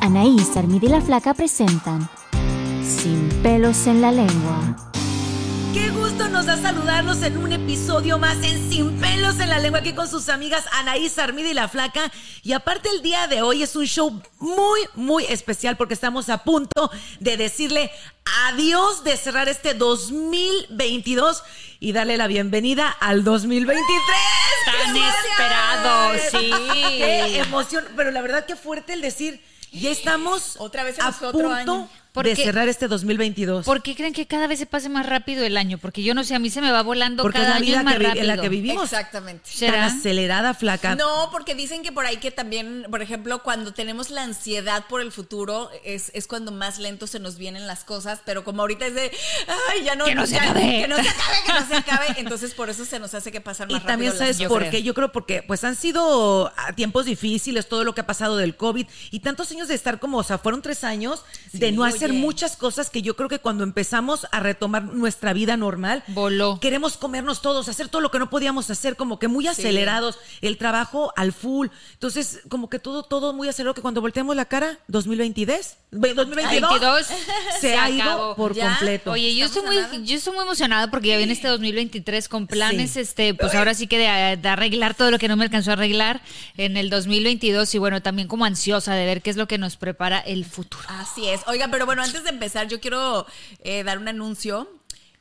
[0.00, 2.08] Anaís, Armida y la Flaca presentan
[2.82, 4.93] Sin pelos en la lengua.
[5.74, 9.80] Qué gusto nos da saludarlos en un episodio más en Sin pelos en la lengua
[9.80, 12.12] aquí con sus amigas Anaís, Armida y la Flaca.
[12.44, 16.44] Y aparte el día de hoy es un show muy, muy especial porque estamos a
[16.44, 17.90] punto de decirle
[18.46, 21.42] adiós, de cerrar este 2022
[21.80, 23.84] y darle la bienvenida al 2023.
[24.66, 26.52] Tan ¡Qué esperado, sí.
[26.72, 31.32] Qué emoción, pero la verdad que fuerte el decir, ya estamos Otra vez a otro
[31.32, 31.88] punto año.
[32.22, 33.64] De cerrar este 2022.
[33.64, 35.78] ¿Por qué creen que cada vez se pase más rápido el año?
[35.78, 37.66] Porque yo no sé, a mí se me va volando Porque es cada la año
[37.66, 38.20] vida es más que rápido.
[38.22, 38.84] en la que vivimos.
[38.84, 39.44] Exactamente.
[39.50, 39.86] Tan ¿Será?
[39.86, 40.94] acelerada, flaca.
[40.94, 45.00] No, porque dicen que por ahí que también, por ejemplo, cuando tenemos la ansiedad por
[45.00, 48.86] el futuro, es, es cuando más lento se nos vienen las cosas, pero como ahorita
[48.86, 49.10] es de,
[49.72, 50.60] ay, ya no, Que no se ya- acabe.
[50.82, 53.40] que no se acabe, que no se acabe, entonces por eso se nos hace que
[53.40, 54.70] pasan Y más también rápido sabes las por creo.
[54.70, 58.36] qué, yo creo porque pues han sido ah, tiempos difíciles, todo lo que ha pasado
[58.36, 61.84] del COVID y tantos años de estar como, o sea, fueron tres años de no
[61.84, 66.58] hacer muchas cosas que yo creo que cuando empezamos a retomar nuestra vida normal, Voló.
[66.60, 70.58] queremos comernos todos, hacer todo lo que no podíamos hacer, como que muy acelerados, el
[70.58, 74.78] trabajo al full, entonces como que todo, todo muy acelerado, que cuando volteamos la cara,
[74.88, 77.06] 2022, ve- 2022, 22,
[77.60, 78.34] se, se ha ido acabó.
[78.36, 78.68] por Ya.
[78.70, 79.12] completo.
[79.12, 82.90] Oye, yo estoy muy, yo estoy muy emocionada porque ya viene este 2023 con planes,
[82.92, 83.00] Sí.
[83.00, 85.74] este, pues ahora sí que de, de arreglar todo lo que no me alcanzó a
[85.74, 86.20] arreglar
[86.56, 89.76] en el 2022 y bueno, también como ansiosa de ver qué es lo que nos
[89.76, 90.84] prepara el futuro.
[90.88, 91.40] Así es.
[91.46, 93.26] Oiga, pero bueno, antes de empezar, yo quiero
[93.60, 94.68] eh, dar un anuncio.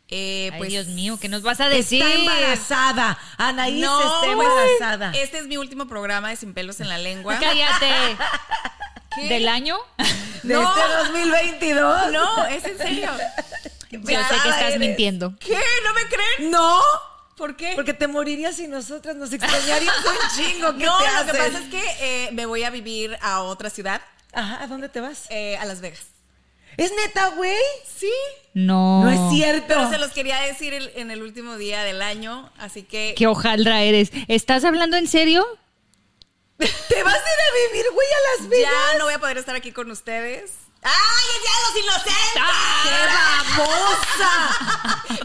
[0.09, 2.03] Eh, Ay, pues, Dios mío, ¿qué nos vas a decir?
[2.03, 5.11] Está embarazada, Anaís No, está pues, embarazada.
[5.15, 7.39] Este es mi último programa de Sin Pelos en la Lengua.
[7.39, 7.89] Cállate.
[9.15, 9.29] ¿Qué?
[9.29, 9.77] ¿Del año?
[10.43, 10.61] de No.
[10.75, 12.11] este 2022.
[12.11, 13.09] No, es en serio.
[13.91, 14.05] Yo sé
[14.43, 14.79] que estás eres.
[14.79, 15.35] mintiendo.
[15.39, 15.57] ¿Qué?
[15.85, 16.51] ¿No me creen?
[16.51, 16.81] No,
[17.37, 17.73] ¿Por qué?
[17.75, 20.75] porque te morirías y nosotras nos extrañarías un chingo.
[20.77, 23.69] ¿Qué no, te lo que pasa es que eh, me voy a vivir a otra
[23.69, 24.01] ciudad,
[24.33, 25.25] Ajá, ¿a dónde te vas?
[25.29, 26.01] eh, a Las Vegas.
[26.77, 27.55] ¿Es neta, güey?
[27.95, 28.11] Sí.
[28.53, 29.03] No.
[29.03, 29.65] No es cierto.
[29.67, 33.13] Pero se los quería decir el- en el último día del año, así que...
[33.17, 34.11] Qué hojaldra eres.
[34.27, 35.45] ¿Estás hablando en serio?
[36.57, 38.71] ¿Te vas a ir a vivir, güey, a Las Vegas?
[38.91, 40.51] Ya no voy a poder estar aquí con ustedes.
[40.83, 42.43] ¡Ay, es Día de los Inocentes!
[42.83, 44.33] ¡Qué babosa!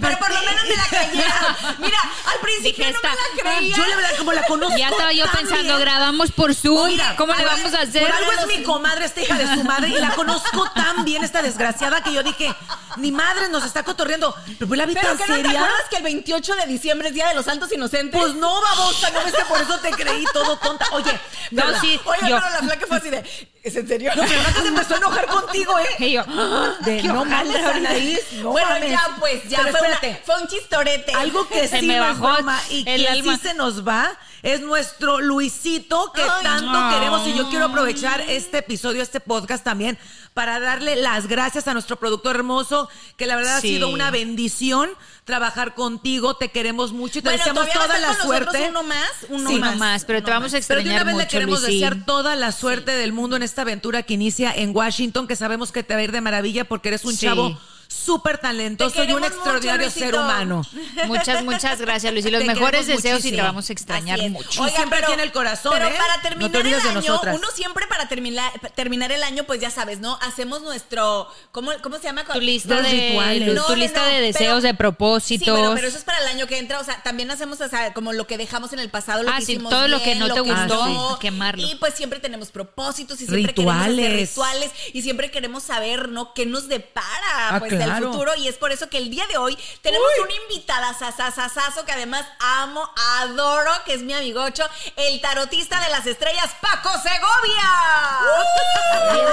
[0.00, 1.56] Pero por lo menos me la creyeron.
[1.78, 3.76] Mira, al principio Dije, no esta- me la creía.
[3.76, 6.86] Yo la verdad, como la conozco Ya estaba yo pensando, grabamos por Zoom.
[6.88, 8.02] Mira, ¿Cómo le vamos a hacer?
[8.02, 11.24] Por algo es mi comadre, esta hija de su madre, y la conozco tan bien,
[11.24, 12.54] esta desgraciada, que yo dije,
[12.96, 14.34] ni madre nos está cotorreando.
[14.58, 15.60] Pero pues la vi Pero tan que no te seria.
[15.60, 18.20] acuerdas que el 28 de diciembre es Día de los Santos Inocentes.
[18.20, 20.86] Pues no, babosa, no ves que por eso te creí todo tonta.
[20.92, 21.18] Oye,
[21.50, 21.98] No, sí.
[22.04, 23.48] Oye, yo- pero la flaca fue así de...
[23.68, 24.10] ¿Es en serio?
[24.16, 25.86] No, pero Blanca se empezó a enojar contigo, ¿eh?
[26.04, 26.24] Y yo,
[26.80, 27.90] De qué no mames, ahorita.
[27.90, 28.90] Anaís, no bueno, mames.
[28.90, 31.12] ya pues, ya Pero fue, una- fue un chistorete.
[31.12, 33.34] Algo que Se sí me bajó broma y el que alma.
[33.34, 34.10] sí se nos va
[34.42, 36.90] es nuestro Luisito que Ay, tanto no.
[36.90, 39.98] queremos y yo quiero aprovechar este episodio, este podcast también
[40.34, 43.68] para darle las gracias a nuestro productor hermoso que la verdad Sí.
[43.68, 44.90] ha sido una bendición
[45.24, 48.66] trabajar contigo, te queremos mucho y te Bueno, deseamos toda la suerte.
[48.70, 49.56] uno más, uno Sí.
[49.56, 49.76] Uno más.
[49.76, 51.80] más, pero te vamos a Pero de una extrañar vez le mucho, queremos Luisín.
[51.80, 55.72] desear toda la suerte del mundo en esta aventura que inicia en Washington, que sabemos
[55.72, 57.58] que te va a ir de maravilla porque eres un chavo
[57.90, 60.62] súper talentoso y un extraordinario mucho, ser humano.
[61.06, 62.24] Muchas, muchas gracias, Luis.
[62.26, 64.66] Y los Te mejores deseos y te vamos a extrañar mucho.
[64.66, 65.94] Y siempre aquí en el corazón, Pero ¿eh?
[65.98, 69.60] para No terminar te olvides el año, uno siempre para terminar, terminar el año, pues
[69.60, 70.18] ya sabes, ¿no?
[70.20, 72.24] Hacemos nuestro, ¿cómo, cómo se llama?
[72.24, 73.48] Tu lista Los de, rituales.
[73.48, 75.44] tu No, lista no, de pero- deseos, de propósitos.
[75.46, 76.80] Sí, bueno, pero eso es para el año que entra.
[76.80, 79.36] O sea, también hacemos o sea, como lo que dejamos en el pasado, lo Ah,
[79.38, 81.66] que sí, hicimos todo lo que no te gustó, quemarlo.
[81.66, 84.28] Y pues siempre tenemos propósitos y siempre queremos hacer Rituales.
[84.28, 86.34] rituales y siempre queremos saber, ¿no?
[86.34, 87.06] ¿Qué nos depara?
[87.50, 88.06] Ah, pues, Claro.
[88.06, 91.84] el futuro y es por eso que el día de hoy tenemos una invitada sasasasazo
[91.84, 92.88] que además amo,
[93.20, 94.64] adoro, que es mi amigocho,
[94.96, 97.68] el tarotista de las estrellas, Paco Segovia.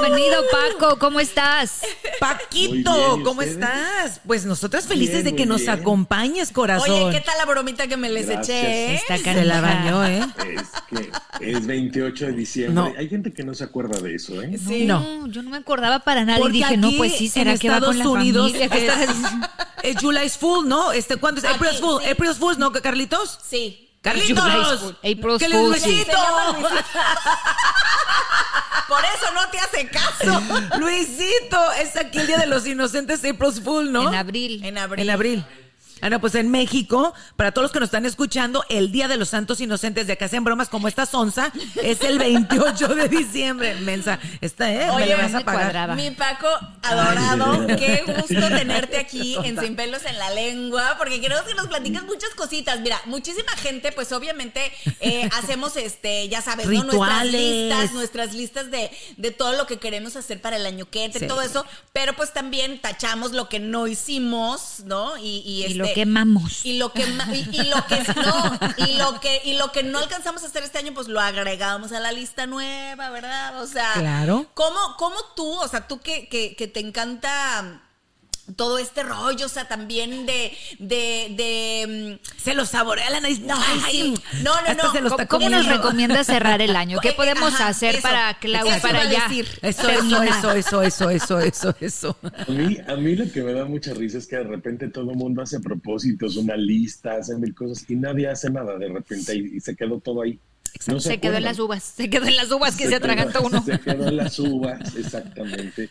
[0.02, 1.82] Bienvenido, Paco, ¿cómo estás?
[2.20, 4.22] Paquito, Muy bien, ¿y ¿cómo estás?
[4.26, 5.72] Pues nosotras felices Bien, de que nos bien.
[5.72, 6.90] acompañes, corazón.
[6.92, 8.50] Oye, ¿qué tal la bromita que me les Gracias.
[8.50, 8.96] eché?
[8.96, 10.26] Está Se la bañó, ¿eh?
[10.56, 11.12] Es que
[11.52, 12.76] es 28 de diciembre.
[12.76, 12.94] No.
[12.98, 14.58] Hay gente que no se acuerda de eso, ¿eh?
[14.58, 14.86] Sí.
[14.86, 15.28] No.
[15.28, 17.60] yo no me acordaba para nada Porque y dije, no, aquí pues sí, será en
[17.60, 18.70] que va con Estados la Unidos familia.
[18.70, 19.10] que es,
[19.84, 20.92] es July's Fool, ¿no?
[20.92, 21.46] Este, ¿Cuándo es?
[21.46, 22.02] April's Fool.
[22.04, 22.10] sí.
[22.10, 23.40] April's Fool, ¿no, Carlitos?
[23.48, 23.82] Sí.
[24.02, 24.44] ¡Carlitos!
[24.44, 26.06] April's ¿Qué Fool, sí.
[28.88, 30.42] Por eso no te hace caso.
[30.80, 34.08] Luisito, es aquí el Día de los Inocentes, April's Fool, ¿no?
[34.10, 34.64] En abril.
[34.64, 35.02] En abril.
[35.02, 35.46] En abril.
[36.02, 39.18] Ah, no, pues en México, para todos los que nos están escuchando, el Día de
[39.18, 41.52] los Santos Inocentes de que hacen bromas como esta sonza
[41.82, 43.76] es el 28 de diciembre.
[43.76, 44.90] Mensa, esta, ¿eh?
[44.92, 45.96] Oye, me la vas a pagar.
[45.96, 46.48] Mi Paco,
[46.84, 51.54] adorado, Ay, qué gusto tenerte aquí en Sin Pelos en la Lengua, porque queremos que
[51.56, 52.80] nos platiques muchas cositas.
[52.82, 56.84] Mira, muchísima gente, pues obviamente eh, hacemos, este, ya sabes, ¿no?
[56.84, 61.04] Nuestras listas, nuestras listas de, de todo lo que queremos hacer para el año que
[61.06, 61.28] entre, Sí.
[61.28, 65.18] todo eso, pero pues también tachamos lo que no hicimos, ¿no?
[65.18, 66.66] Y, y, Y este, lo quemamos.
[66.66, 67.02] y lo que
[67.34, 70.64] y, y lo que no y lo que y lo que no alcanzamos a hacer
[70.64, 74.48] este año pues lo agregamos a la lista nueva verdad o sea Claro.
[74.54, 77.82] cómo cómo tú o sea tú que, que, que te encanta
[78.56, 83.40] todo este rollo, o sea, también de, de, de, mm, Se lo saborea la nariz.
[83.42, 84.14] No, Ay, sí.
[84.44, 85.70] No, no, se ¿Cómo, cómo nos comiendo.
[85.70, 87.00] recomiendas cerrar el año?
[87.02, 88.04] ¿Qué Eh, podemos ajá, hacer eso.
[88.04, 89.48] para, clau- Eso para ya decir.
[89.62, 92.18] Eso, eso, eso, eso, eso, eso, eso, eso.
[92.48, 95.10] A mí, a mí lo que me da mucha risa es que de repente todo
[95.12, 99.36] el mundo hace propósitos, una lista, hace mil cosas y nadie hace nada de repente
[99.36, 100.40] y, y se quedó todo ahí.
[100.88, 103.42] No se, quedó en las uvas, se quedó en las uvas que se, quedó- atragantó
[103.44, 103.64] uno.
[103.64, 105.90] Se quedó en las uvas, exactamente.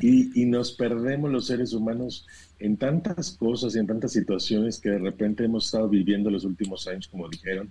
[0.00, 2.26] Y, y nos perdemos los seres humanos
[2.58, 6.88] en tantas cosas y en tantas situaciones que de repente hemos estado viviendo los últimos
[6.88, 7.70] años, como dijeron,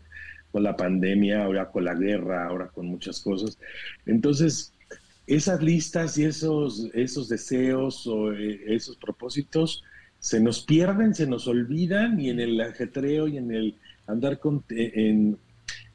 [0.52, 3.58] con la pandemia, ahora con la guerra, ahora con muchas cosas.
[4.06, 4.72] Entonces,
[5.28, 9.84] esas listas y esos, esos deseos o eh, esos propósitos
[10.20, 13.76] se nos pierden, se nos olvidan y en el ajetreo y en el
[14.08, 15.38] andar con, eh, en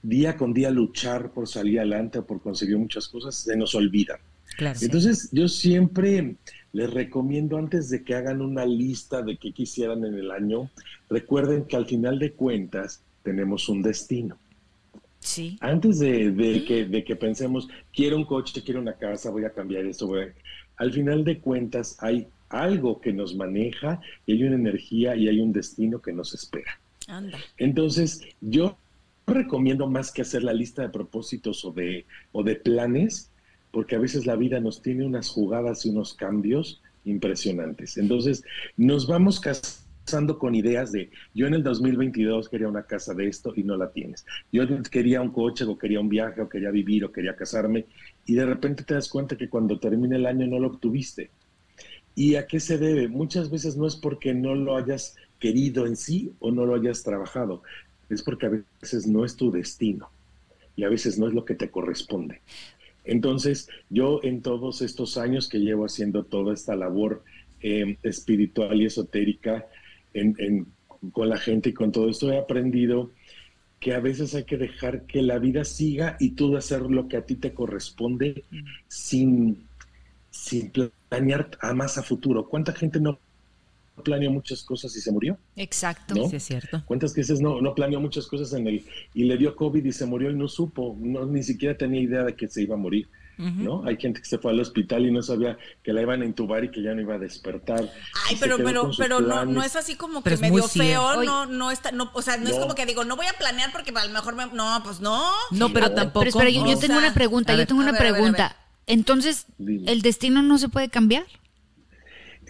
[0.02, 4.18] día con día luchar por salir adelante o por conseguir muchas cosas, se nos olvidan.
[4.60, 4.78] Claro.
[4.82, 6.36] Entonces, yo siempre
[6.74, 10.68] les recomiendo antes de que hagan una lista de qué quisieran en el año,
[11.08, 14.36] recuerden que al final de cuentas tenemos un destino.
[15.20, 15.56] Sí.
[15.62, 19.50] Antes de, de que, de que pensemos, quiero un coche, quiero una casa, voy a
[19.50, 20.34] cambiar esto, voy a-
[20.76, 25.40] al final de cuentas hay algo que nos maneja y hay una energía y hay
[25.40, 26.78] un destino que nos espera.
[27.06, 27.38] anda.
[27.56, 28.76] Entonces, yo
[29.26, 33.30] recomiendo más que hacer la lista de propósitos o de, o de planes,
[33.70, 37.96] porque a veces la vida nos tiene unas jugadas y unos cambios impresionantes.
[37.96, 38.44] Entonces,
[38.76, 43.52] nos vamos casando con ideas de, yo en el 2022 quería una casa de esto
[43.54, 44.26] y no la tienes.
[44.52, 47.86] Yo quería un coche o quería un viaje o quería vivir o quería casarme
[48.26, 51.30] y de repente te das cuenta que cuando termine el año no lo obtuviste.
[52.14, 53.08] ¿Y a qué se debe?
[53.08, 57.02] Muchas veces no es porque no lo hayas querido en sí o no lo hayas
[57.02, 57.62] trabajado,
[58.10, 58.50] es porque a
[58.82, 60.10] veces no es tu destino
[60.76, 62.42] y a veces no es lo que te corresponde.
[63.10, 67.24] Entonces, yo en todos estos años que llevo haciendo toda esta labor
[67.62, 69.66] eh, espiritual y esotérica
[70.14, 70.66] en- en-
[71.12, 73.10] con la gente y con todo esto, he aprendido
[73.80, 77.16] que a veces hay que dejar que la vida siga y tú hacer lo que
[77.18, 78.44] a ti te corresponde
[78.88, 79.68] sin,
[80.30, 80.70] sin
[81.08, 82.48] planear a más a futuro.
[82.48, 83.18] ¿Cuánta gente no
[84.02, 85.38] planeó muchas cosas y se murió?
[85.56, 86.14] Exacto.
[86.14, 86.28] ¿No?
[86.28, 86.82] Sí, es cierto.
[86.86, 90.06] ¿Cuántas veces no, no planeó muchas cosas en el y le dio COVID y se
[90.06, 93.08] murió y no supo, no, ni siquiera tenía idea de que se iba a morir,
[93.38, 93.82] ¿no?
[93.86, 96.62] Hay gente que se fue al hospital y no sabía que la iban a intubar
[96.64, 97.90] y que ya no iba a despertar.
[98.28, 101.02] Ay, pero, pero, pero no, no es así como Pero que es muy medio feo,
[101.18, 101.26] Oye.
[101.26, 103.72] no, no está, no, o sea, no, es como que digo, no voy a planear
[103.72, 105.22] porque a lo mejor me, no, pues no.
[105.52, 105.94] No, pero No.
[105.94, 106.20] tampoco.
[106.20, 108.56] Pero espera, yo, tengo una pregunta, yo tengo una ver, a ver, a pregunta.
[108.86, 109.90] Entonces, Dime.
[109.90, 111.24] ¿el destino no se puede cambiar?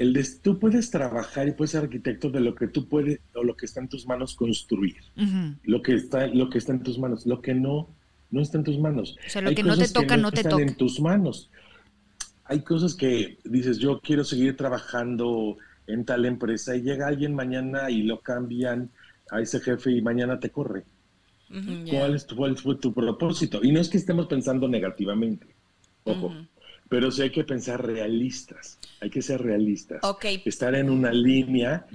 [0.01, 3.45] El des- tú puedes trabajar y puedes ser arquitecto de lo que tú puedes o
[3.45, 4.97] lo que está en tus manos construir.
[5.63, 7.89] Lo que está, lo que está en tus manos, lo que no,
[8.31, 9.17] no está en tus manos.
[9.27, 10.63] O sea, lo Hay que no te toca, no te están toca.
[10.63, 11.51] en tus manos.
[12.45, 17.91] Hay cosas que dices, yo quiero seguir trabajando en tal empresa y llega alguien mañana
[17.91, 18.91] y lo cambian
[19.31, 20.85] a ese jefe y mañana te corre.
[21.91, 23.61] ¿Cuál, es tu, cuál fue tu propósito?
[23.63, 25.47] Y no es que estemos pensando negativamente,
[26.05, 26.33] ojo,
[26.91, 30.01] pero sí hay que pensar realistas, hay que ser realistas.
[30.03, 30.25] Ok.
[30.45, 31.87] Estar en una línea,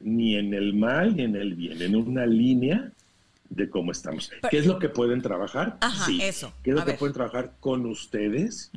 [0.00, 2.90] ni en el mal ni en el bien, en una línea
[3.48, 4.30] de cómo estamos.
[4.40, 5.76] Pero- ¿Qué es lo que pueden trabajar?
[5.80, 6.18] Ajá, sí.
[6.20, 6.52] eso.
[6.64, 6.98] ¿Qué es lo A que ver.
[6.98, 8.72] pueden trabajar con ustedes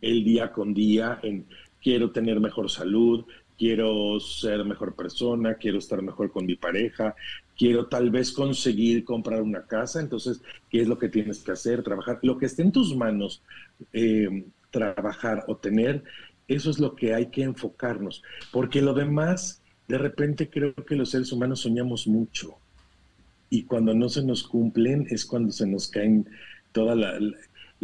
[0.00, 1.46] el día con día en
[1.80, 3.24] quiero tener mejor salud,
[3.56, 7.14] quiero ser mejor persona, quiero estar mejor con mi pareja,
[7.56, 10.40] quiero tal vez conseguir comprar una casa, entonces,
[10.70, 11.84] ¿qué es lo que tienes que hacer?
[11.84, 12.18] Trabajar.
[12.22, 13.42] Lo que esté en tus manos,
[13.92, 14.44] eh,
[14.74, 16.02] trabajar o tener,
[16.48, 21.10] eso es lo que hay que enfocarnos, porque lo demás, de repente creo que los
[21.10, 22.56] seres humanos soñamos mucho
[23.50, 26.28] y cuando no se nos cumplen es cuando se nos caen
[26.72, 27.18] toda la,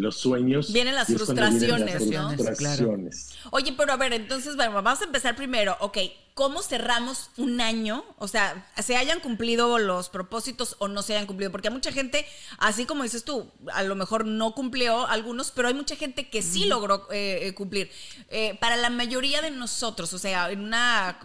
[0.00, 0.72] los sueños.
[0.72, 2.30] Vienen las frustraciones, ¿no?
[2.36, 3.30] Frustraciones.
[3.50, 5.76] Oye, pero a ver, entonces, bueno, vamos a empezar primero.
[5.80, 5.98] Ok,
[6.34, 8.02] ¿cómo cerramos un año?
[8.18, 11.52] O sea, se hayan cumplido los propósitos o no se hayan cumplido.
[11.52, 12.24] Porque hay mucha gente,
[12.58, 16.40] así como dices tú, a lo mejor no cumplió algunos, pero hay mucha gente que
[16.40, 17.90] sí logró eh, eh, cumplir.
[18.28, 21.20] Eh, para la mayoría de nosotros, o sea, en una,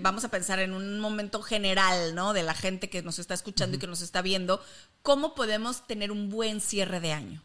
[0.00, 2.32] vamos a pensar en un momento general, ¿no?
[2.32, 4.62] De la gente que nos está escuchando y que nos está viendo,
[5.02, 7.42] ¿cómo podemos tener un buen cierre de año?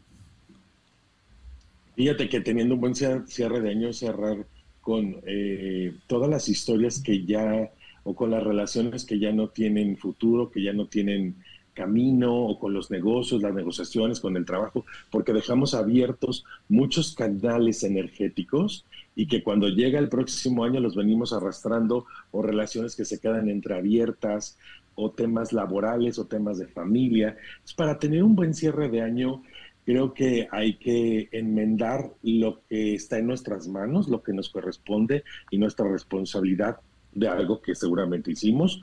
[1.96, 4.46] Fíjate que teniendo un buen cierre de año, cerrar
[4.82, 7.72] con eh, todas las historias que ya,
[8.04, 11.36] o con las relaciones que ya no tienen futuro, que ya no tienen
[11.72, 17.82] camino, o con los negocios, las negociaciones, con el trabajo, porque dejamos abiertos muchos canales
[17.82, 18.84] energéticos
[19.14, 23.48] y que cuando llega el próximo año los venimos arrastrando, o relaciones que se quedan
[23.48, 24.58] entreabiertas,
[24.94, 27.36] o temas laborales, o temas de familia.
[27.64, 29.42] Es para tener un buen cierre de año
[29.86, 35.22] Creo que hay que enmendar lo que está en nuestras manos, lo que nos corresponde
[35.50, 36.80] y nuestra responsabilidad
[37.12, 38.82] de algo que seguramente hicimos.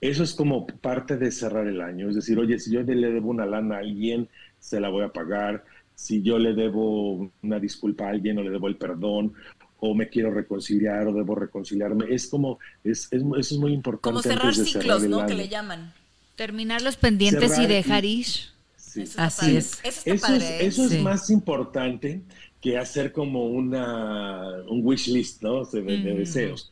[0.00, 2.08] Eso es como parte de cerrar el año.
[2.08, 4.28] Es decir, oye, si yo le debo una lana a alguien,
[4.60, 5.64] se la voy a pagar.
[5.96, 9.34] Si yo le debo una disculpa a alguien o le debo el perdón,
[9.80, 12.14] o me quiero reconciliar o debo reconciliarme.
[12.14, 14.02] Es como, es, eso es muy importante.
[14.02, 15.26] Como cerrar ciclos, ¿no?
[15.26, 15.92] Que le llaman.
[16.36, 18.26] Terminar los pendientes y dejar ir.
[19.16, 19.80] Así es.
[20.04, 22.22] Eso, es, más importante
[22.60, 25.64] que hacer como una un wish list, ¿no?
[25.64, 26.70] De, deseos.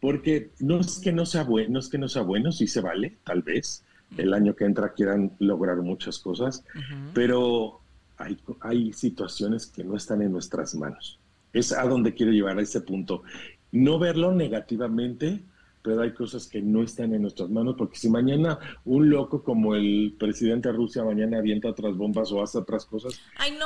[0.00, 2.80] Porque no es que no sea bueno, no es que no sea bueno, sí se
[2.80, 3.84] vale, tal vez.
[4.16, 6.64] El año que entra quieran lograr muchas cosas,
[7.12, 7.80] pero
[8.16, 11.18] hay, hay situaciones que no están en nuestras manos.
[11.52, 13.22] Es a donde quiero llevar a ese punto.
[13.70, 15.42] No verlo negativamente,
[15.82, 19.74] pero hay cosas que no están en nuestras manos, porque si mañana un loco como
[19.74, 23.20] el presidente de Rusia mañana avienta otras bombas o hace otras cosas,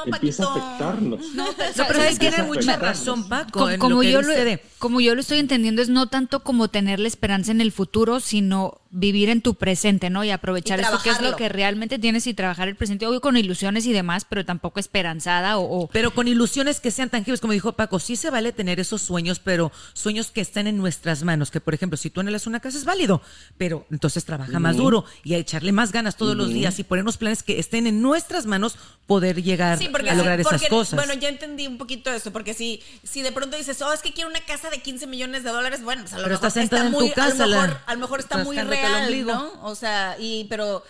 [0.06, 1.34] empieza a afectarnos.
[1.34, 3.68] No, pero, sabes que tiene mucha razón, Paco.
[3.78, 4.32] Como, yo lo,
[4.78, 8.20] como yo lo estoy entendiendo, es no tanto como tener la esperanza en el futuro,
[8.20, 10.22] sino vivir en tu presente, ¿no?
[10.22, 13.38] Y aprovechar eso que es lo que realmente tienes y trabajar el presente, obvio con
[13.38, 17.72] ilusiones y demás, pero tampoco esperanzada o, Pero con ilusiones que sean tangibles, como dijo
[17.72, 21.60] Paco, sí se vale tener esos sueños, pero sueños que estén en nuestras manos, que
[21.60, 23.22] por ejemplo, si tú anhelas una casa es válido,
[23.56, 27.16] pero entonces trabaja más duro y a echarle más ganas todos los días y ponernos
[27.16, 30.96] planes que estén en nuestras manos poder llegar a lograr esas cosas.
[30.96, 34.12] Bueno, ya entendí un poquito eso, porque si, si de pronto dices, oh, es que
[34.12, 37.12] quiero una casa de 15 millones de dólares, bueno, pues a lo mejor está muy,
[37.16, 39.52] a lo mejor, está muy real, ¿no?
[39.62, 40.84] O sea, y pero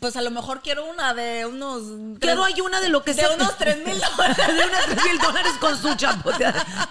[0.00, 2.18] pues a lo mejor quiero una de unos.
[2.18, 3.28] Quiero hay una de lo que sea.
[3.28, 4.36] De unos tres mil dólares.
[4.46, 6.30] de unos tres mil dólares con su chapo.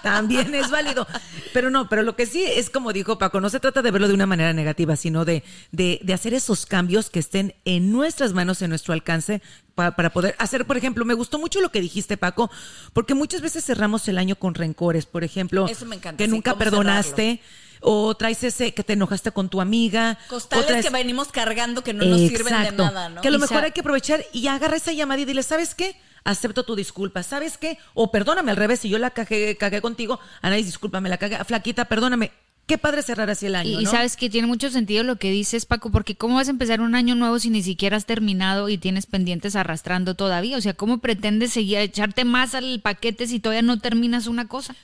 [0.02, 1.06] También es válido.
[1.52, 4.08] Pero no, pero lo que sí es como dijo Paco, no se trata de verlo
[4.08, 8.32] de una manera negativa, sino de, de, de hacer esos cambios que estén en nuestras
[8.32, 9.42] manos, en nuestro alcance,
[9.74, 12.50] para poder hacer, por ejemplo, me gustó mucho lo que dijiste, Paco,
[12.92, 16.56] porque muchas veces cerramos el año con rencores, por ejemplo, Eso me encanta, que nunca
[16.56, 17.40] perdonaste
[17.80, 20.18] o traes ese que te enojaste con tu amiga.
[20.28, 23.20] Costales que venimos cargando que no nos sirven de nada, ¿no?
[23.20, 25.96] Que a lo mejor hay que aprovechar y agarra esa llamada y dile, ¿sabes qué?
[26.24, 27.78] Acepto tu disculpa, ¿sabes qué?
[27.94, 31.86] O perdóname al revés, si yo la cagué, cagué contigo, Anaís, discúlpame, la cagué, flaquita,
[31.86, 32.32] perdóname.
[32.68, 33.80] Qué padre cerrar así el año.
[33.80, 36.82] Y, sabes que tiene mucho sentido lo que dices, Paco, porque ¿cómo vas a empezar
[36.82, 40.58] un año nuevo si ni siquiera has terminado y tienes pendientes arrastrando todavía?
[40.58, 44.76] O sea, ¿cómo pretendes seguir echarte más al paquete si todavía no terminas una cosa?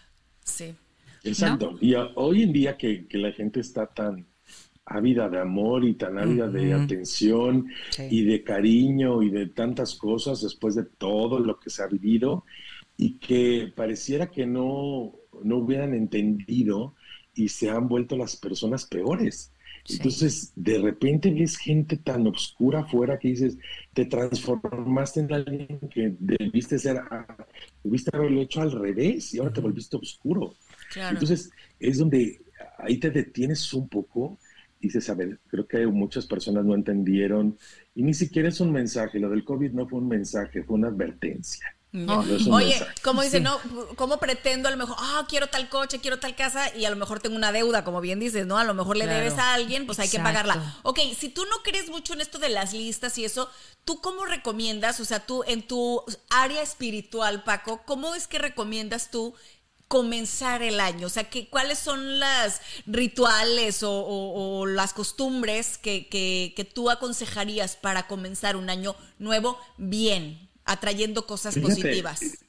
[0.45, 0.75] Sí.
[1.25, 1.77] Exacto.
[1.81, 4.27] Y hoy en día que, la gente está tan
[4.87, 7.69] ávida de amor y tan ávida de atención
[8.11, 12.45] y de cariño y de tantas cosas después de todo lo que se ha vivido
[12.97, 16.95] y que pareciera que no, no hubieran entendido
[17.35, 19.51] y se han vuelto las personas peores.
[19.87, 23.59] Entonces, de repente ves gente tan oscura afuera que dices,
[23.93, 27.03] te transformaste en alguien que debiste ser,
[27.83, 30.55] debiste haberlo hecho al revés y ahora te volviste oscuro.
[30.97, 32.41] Entonces, es donde
[32.79, 34.39] ahí te detienes un poco
[34.81, 37.57] y dices, a ver, creo que muchas personas no entendieron
[37.95, 40.89] y ni siquiera es un mensaje, lo del COVID no fue un mensaje, fue una
[40.89, 41.67] advertencia.
[42.51, 43.57] Oye, como dice, no,
[43.95, 46.97] ¿cómo pretendo a lo mejor, ah, quiero tal coche, quiero tal casa y a lo
[46.97, 48.59] mejor tengo una deuda, como bien dices, ¿no?
[48.59, 50.81] A lo mejor le debes a alguien, pues hay que pagarla.
[50.83, 53.49] Ok, si tú no crees mucho en esto de las listas y eso,
[53.85, 59.13] ¿tú cómo recomiendas, o sea, tú en tu área espiritual, Paco, cómo es que recomiendas
[59.13, 59.35] tú
[59.89, 61.07] comenzar el año?
[61.07, 68.07] O sea, que, ¿cuáles son las rituales o, las costumbres que, que, tú aconsejarías para
[68.07, 72.45] comenzar un año nuevo bien, atrayendo cosas positivas?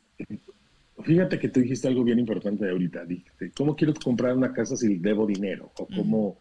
[1.03, 3.05] Fíjate que tú dijiste algo bien importante ahorita.
[3.05, 5.71] Dijiste, ¿cómo quiero comprar una casa si debo dinero?
[5.77, 6.39] O cómo...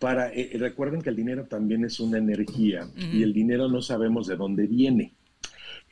[0.00, 4.26] Para, eh, recuerden que el dinero también es una energía y el dinero no sabemos
[4.26, 5.12] de dónde viene.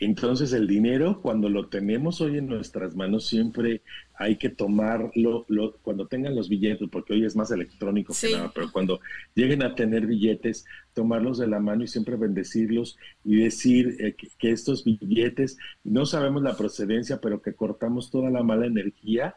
[0.00, 3.82] Entonces el dinero, cuando lo tenemos hoy en nuestras manos, siempre
[4.14, 5.44] hay que tomarlo,
[5.82, 9.00] cuando tengan los billetes, porque hoy es más electrónico que nada, pero cuando
[9.34, 14.52] lleguen a tener billetes, tomarlos de la mano y siempre bendecirlos y decir eh, que,
[14.52, 19.34] estos billetes, no sabemos la procedencia, pero que cortamos toda la mala energía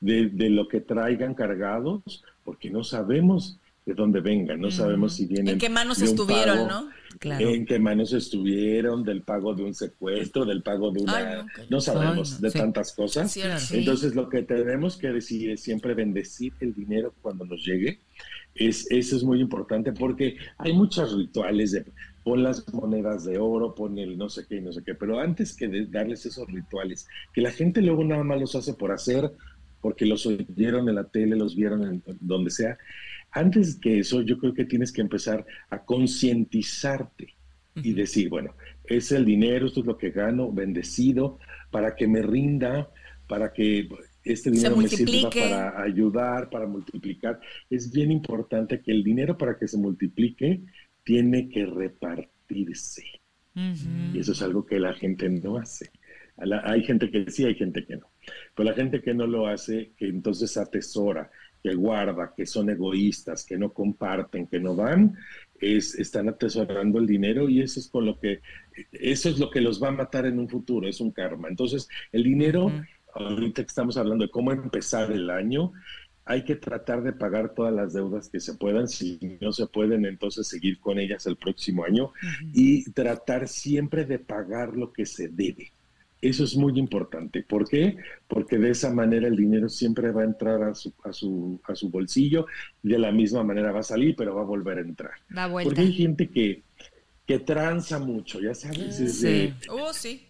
[0.00, 5.24] de, de lo que traigan cargados, porque no sabemos de dónde vengan, no sabemos si
[5.24, 5.54] vienen.
[5.54, 6.90] ¿En qué manos estuvieron, no?
[7.18, 7.48] Claro.
[7.48, 11.46] En qué manos estuvieron, del pago de un secuestro, del pago de una.
[11.70, 13.34] no, sabemos de tantas cosas.
[13.72, 17.98] Entonces, lo que tenemos que decir es siempre bendecir el dinero cuando nos llegue.
[18.54, 21.86] Es, eso es muy importante porque hay muchos rituales de
[22.24, 25.18] pon las monedas de oro, pon el no sé qué y no sé qué, pero
[25.18, 29.32] antes que darles esos rituales, que la gente luego nada más los hace por hacer,
[29.80, 32.76] porque los oyeron en la tele, los vieron en donde sea,
[33.38, 37.34] antes que eso, yo creo que tienes que empezar a concientizarte
[37.76, 38.54] y decir, bueno,
[38.84, 41.38] es el dinero, esto es lo que gano, bendecido,
[41.70, 42.90] para que me rinda,
[43.28, 43.88] para que
[44.24, 47.40] este dinero me sirva para ayudar, para multiplicar.
[47.70, 50.62] Es bien importante que el dinero para que se multiplique
[51.04, 53.04] tiene que repartirse.
[53.54, 55.90] Y eso es algo que la gente no hace.
[56.64, 58.10] hay gente que sí, hay gente que no.
[58.54, 61.30] Pero la gente que no lo hace, que entonces atesora,
[61.62, 65.16] que guarda, que son egoístas, que no comparten, que no van,
[65.60, 68.40] es, están atesorando el dinero y eso es con lo que,
[68.92, 71.48] eso es lo que los va a matar en un futuro, es un karma.
[71.48, 72.72] Entonces, el dinero,
[73.14, 75.72] ahorita que estamos hablando de cómo empezar el año,
[76.28, 80.04] hay que tratar de pagar todas las deudas que se puedan, si no se pueden,
[80.04, 82.12] entonces seguir con ellas el próximo año
[82.52, 85.72] y tratar siempre de pagar lo que se debe.
[86.20, 87.42] Eso es muy importante.
[87.42, 87.96] ¿Por qué?
[88.26, 91.74] Porque de esa manera el dinero siempre va a entrar a su, a su, a
[91.74, 92.46] su bolsillo
[92.82, 95.12] y de la misma manera va a salir, pero va a volver a entrar.
[95.64, 96.62] Porque hay gente que,
[97.24, 98.96] que tranza mucho, ya sabes.
[98.96, 99.54] Sí.
[99.70, 100.26] oh, sí.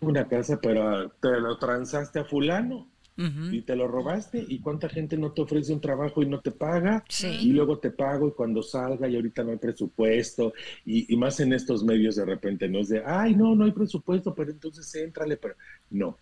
[0.00, 5.16] Una casa, pero te lo transaste a fulano y te lo robaste y cuánta gente
[5.16, 8.60] no te ofrece un trabajo y no te paga y luego te pago y cuando
[8.60, 10.52] salga y ahorita no hay presupuesto
[10.84, 14.34] y, más en estos medios de repente no es de, ay, no, no hay presupuesto,
[14.34, 15.54] pero entonces éntrale, pero
[15.90, 16.18] no.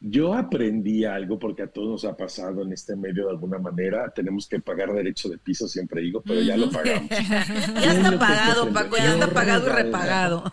[0.00, 4.12] Yo aprendí algo porque a todos nos ha pasado en este medio de alguna manera.
[4.14, 7.08] Tenemos que pagar derecho de piso, siempre digo, pero ya lo pagamos.
[7.08, 10.52] ya está pagado, Paco, ya está pagado y repagado.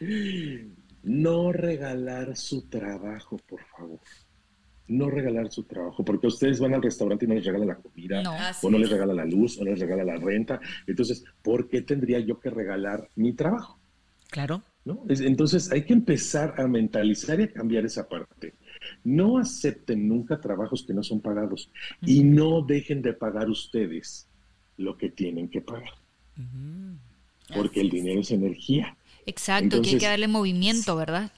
[1.04, 4.00] no regalar su trabajo, por favor
[4.86, 8.22] no regalar su trabajo, porque ustedes van al restaurante y no les regala la comida,
[8.62, 10.60] o no les regala la luz, o no les regala la renta.
[10.86, 13.78] Entonces, ¿por qué tendría yo que regalar mi trabajo?
[14.30, 14.62] Claro.
[14.84, 15.02] ¿No?
[15.08, 18.54] Entonces, hay que empezar a mentalizar y a cambiar esa parte.
[19.02, 21.70] No acepten nunca trabajos que no son pagados
[22.02, 24.26] y no dejen de pagar ustedes
[24.76, 25.94] lo que tienen que pagar.
[27.54, 28.96] Porque el dinero es energía.
[29.24, 31.32] Exacto, que hay que darle movimiento, ¿verdad?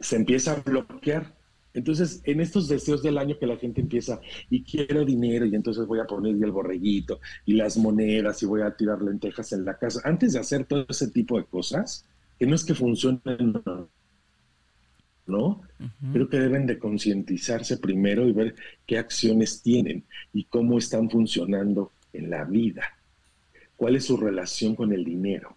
[0.00, 1.34] Se empieza a bloquear
[1.74, 5.86] entonces, en estos deseos del año que la gente empieza, y quiero dinero, y entonces
[5.86, 9.78] voy a poner el borreguito, y las monedas, y voy a tirar lentejas en la
[9.78, 12.04] casa, antes de hacer todo ese tipo de cosas,
[12.38, 13.62] que no es que funcionen,
[15.26, 15.62] ¿no?
[16.12, 18.54] Creo que deben de concientizarse primero y ver
[18.86, 22.82] qué acciones tienen y cómo están funcionando en la vida.
[23.76, 25.56] ¿Cuál es su relación con el dinero?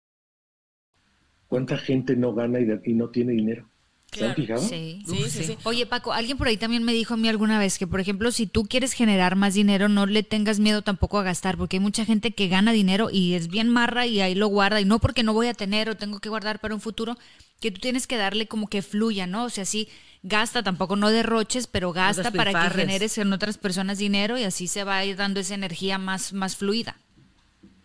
[1.51, 3.67] ¿Cuánta gente no gana y, no tiene dinero?
[4.13, 5.03] Sí.
[5.05, 7.85] Sí, sí, Oye, Paco, alguien por ahí también me dijo a mí alguna vez que,
[7.85, 11.57] por ejemplo, si tú quieres generar más dinero, no le tengas miedo tampoco a gastar,
[11.57, 14.79] porque hay mucha gente que gana dinero y es bien marra y ahí lo guarda,
[14.79, 17.17] y no porque no voy a tener o tengo que guardar para un futuro,
[17.59, 19.43] que tú tienes que darle como que fluya, ¿no?
[19.43, 19.89] O sea, sí,
[20.23, 24.67] gasta, tampoco no derroches, pero gasta para que generes en otras personas dinero y así
[24.67, 26.95] se va a ir dando esa energía más, más fluida.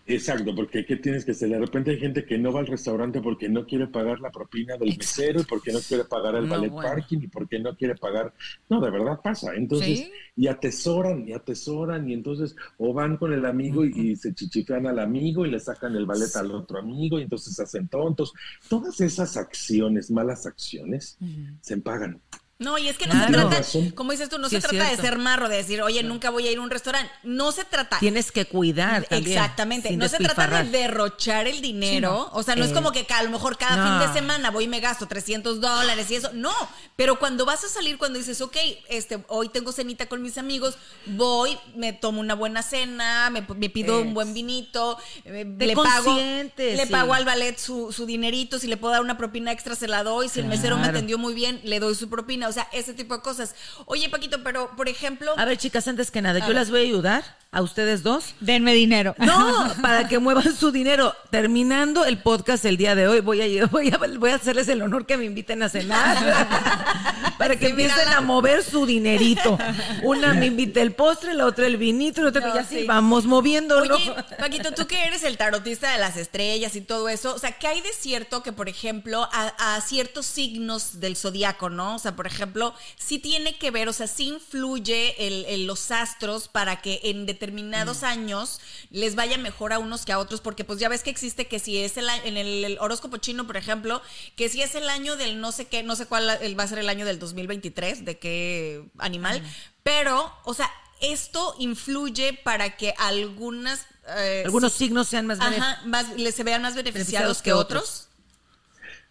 [0.09, 1.49] Exacto, porque ¿qué tienes que hacer?
[1.49, 4.77] De repente hay gente que no va al restaurante porque no quiere pagar la propina
[4.77, 8.33] del mesero y porque no quiere pagar el ballet parking y porque no quiere pagar...
[8.69, 9.55] No, de verdad pasa.
[9.57, 14.87] Entonces, y atesoran, y atesoran, y entonces o van con el amigo y, se chichifean
[14.87, 18.33] al amigo y le sacan el ballet al otro amigo y entonces se hacen tontos.
[18.69, 21.19] Todas esas acciones, malas acciones,
[21.61, 22.21] se pagan.
[22.59, 23.63] No, y es que no se trata,
[23.95, 26.51] como dices tú, no se trata de ser marro, de decir, oye, nunca voy a
[26.51, 27.13] ir a un restaurante.
[27.23, 27.99] No se trata.
[27.99, 29.05] Tienes que cuidar.
[29.05, 29.95] También, Exactamente.
[29.95, 32.31] No se trata de derrochar el dinero.
[32.33, 34.69] O sea, no es como que a lo mejor cada fin de semana voy y
[34.69, 36.31] me gasto 300 dólares y eso.
[36.33, 36.55] No.
[36.97, 38.57] Pero cuando vas a salir, cuando dices, ok,
[38.89, 44.01] este, hoy tengo cenita con mis amigos, voy, me tomo una buena cena, me, pido
[44.01, 46.17] un buen vinito, eh, le, pago,
[46.57, 49.89] le pago al ballet su, su, dinerito, si le puedo dar una propina extra, se
[49.89, 50.31] la doy.
[50.31, 53.17] Si el mesero me atendió muy bien, le doy su propina o sea, ese tipo
[53.17, 53.55] de cosas.
[53.87, 55.35] Oye, Paquito, pero por ejemplo.
[55.37, 58.35] A ver, chicas, antes que nada, yo las voy a ayudar a ustedes dos.
[58.41, 59.15] Denme dinero.
[59.19, 61.15] No, para que muevan su dinero.
[61.31, 64.83] Terminando el podcast el día de hoy, voy a, voy a, voy a hacerles el
[64.83, 66.17] honor que me inviten a cenar.
[67.39, 69.59] para que empiecen a mover su dinerito.
[70.03, 72.85] Una me invita el postre, la otra el vinito, la otra que ya sí.
[72.87, 73.95] vamos moviéndolo.
[73.95, 77.53] Oye, Paquito, tú que eres el tarotista de las estrellas y todo eso, o sea,
[77.53, 81.97] ¿qué hay de cierto que, por ejemplo, a, a ciertos signos del zodiaco, ¿no?
[81.97, 82.36] O sea, por ejemplo,
[82.97, 88.03] sí tiene que ver, o sea, sí influye el, los astros para que en determinados
[88.03, 88.07] mm.
[88.07, 91.47] años les vaya mejor a unos que a otros, porque pues ya ves que existe
[91.47, 94.03] que si es el en el, horóscopo chino, por ejemplo,
[94.37, 96.79] que si es el año del no sé qué, no sé cuál va a ser
[96.79, 99.43] el año del 2023, de qué animal,
[99.83, 100.71] pero, o sea,
[101.01, 103.87] esto influye para que algunas...
[104.09, 105.39] Eh, Algunos signos sean más,
[105.85, 108.09] más les se vean más beneficiados, que, otros.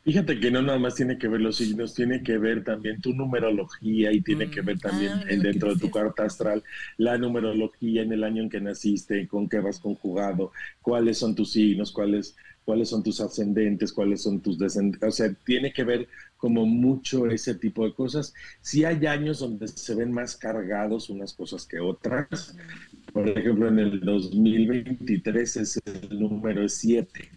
[0.06, 3.12] Fíjate que no nada más tiene que ver los signos, tiene que ver también tu
[3.13, 6.63] numerología y tiene que ver también ah, dentro de tu carta astral
[6.98, 10.52] la numerología en el año en que naciste, con qué vas conjugado,
[10.84, 15.34] cuáles son tus signos, cuáles cuáles son tus ascendentes, cuáles son tus descendentes, o sea,
[15.44, 18.34] tiene que ver como mucho ese tipo de cosas.
[18.62, 22.56] Si hay años donde se ven más cargados unas cosas que otras.
[23.13, 27.32] Por ejemplo, en el 2023 es el número 7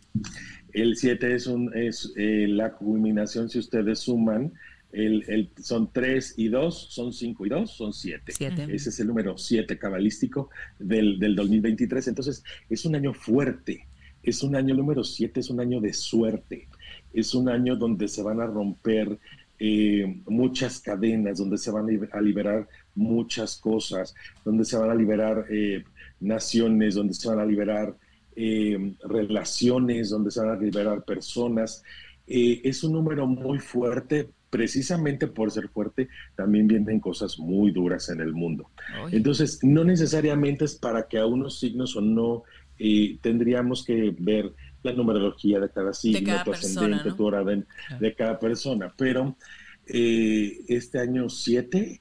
[0.73, 4.53] el 7 es, un, es eh, la culminación, si ustedes suman,
[4.93, 8.33] el, son 3 y 2, son 5 y 2, son 7.
[8.73, 12.09] Ese es el número 7 cabalístico del, del 2023.
[12.09, 13.87] Entonces, es un año fuerte.
[14.23, 16.69] Es un año número 7, es un año de suerte.
[17.13, 19.19] Es un año donde se van a romper
[19.61, 25.47] eh, muchas cadenas, donde se van a liberar muchas cosas, donde se van a liberar
[25.51, 25.85] eh,
[26.21, 27.95] naciones, donde se van a liberar
[28.41, 31.83] eh, relaciones, donde se van a liberar personas.
[32.25, 38.11] Eh, es un número muy fuerte, precisamente por ser fuerte, también vienen cosas muy duras
[38.11, 38.71] en el mundo.
[39.11, 42.45] Entonces, no necesariamente es para que a unos signos o no
[42.79, 44.53] eh, tendríamos que ver
[44.85, 47.67] la numerología de cada signo, tu ascendente, tu orden
[47.99, 49.37] de cada persona, pero
[49.85, 52.01] este año 7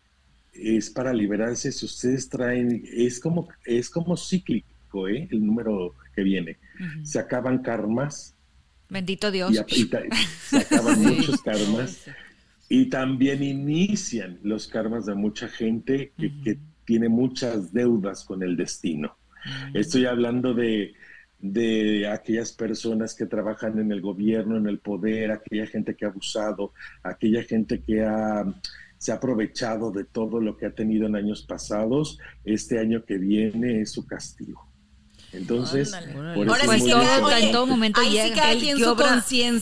[0.54, 5.28] es para liberarse si ustedes traen, es como, es como cíclico, ¿eh?
[5.32, 6.58] el número que viene.
[7.04, 8.36] Se acaban karmas.
[8.90, 9.56] Bendito Dios.
[10.50, 12.06] se acaban muchos karmas.
[12.68, 19.18] Y también inician los karmas de mucha gente que, tiene muchas deudas con el destino.
[19.74, 20.94] Estoy hablando de,
[21.38, 26.08] de aquellas personas que trabajan en el gobierno, en el poder, aquella gente que ha
[26.08, 26.72] abusado,
[27.04, 28.46] aquella gente que ha,
[28.98, 32.20] se ha aprovechado de todo lo que ha tenido en años pasados.
[32.46, 34.67] Este año que viene es su castigo.
[35.34, 35.92] Entonces,
[36.36, 39.62] por Ahora sí que en todo momento ahí sí cada quien su conciencia.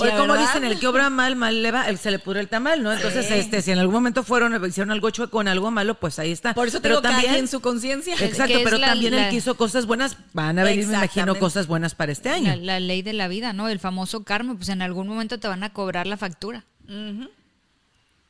[0.00, 2.82] Oye, como dicen, el que obra mal, mal le va, se le pudre el tamal,
[2.82, 2.92] ¿no?
[2.92, 6.30] Entonces, este, si en algún momento fueron, hicieron algo chueco con algo malo, pues ahí
[6.30, 6.54] está.
[6.54, 8.14] Por eso pero también en su conciencia.
[8.20, 11.94] Exacto, pero también el que hizo cosas buenas, van a venir, me imagino, cosas buenas
[11.94, 12.54] para este año.
[12.60, 13.68] La, ley de la vida, ¿no?
[13.68, 16.64] El famoso karma, pues en algún momento te van a cobrar la factura.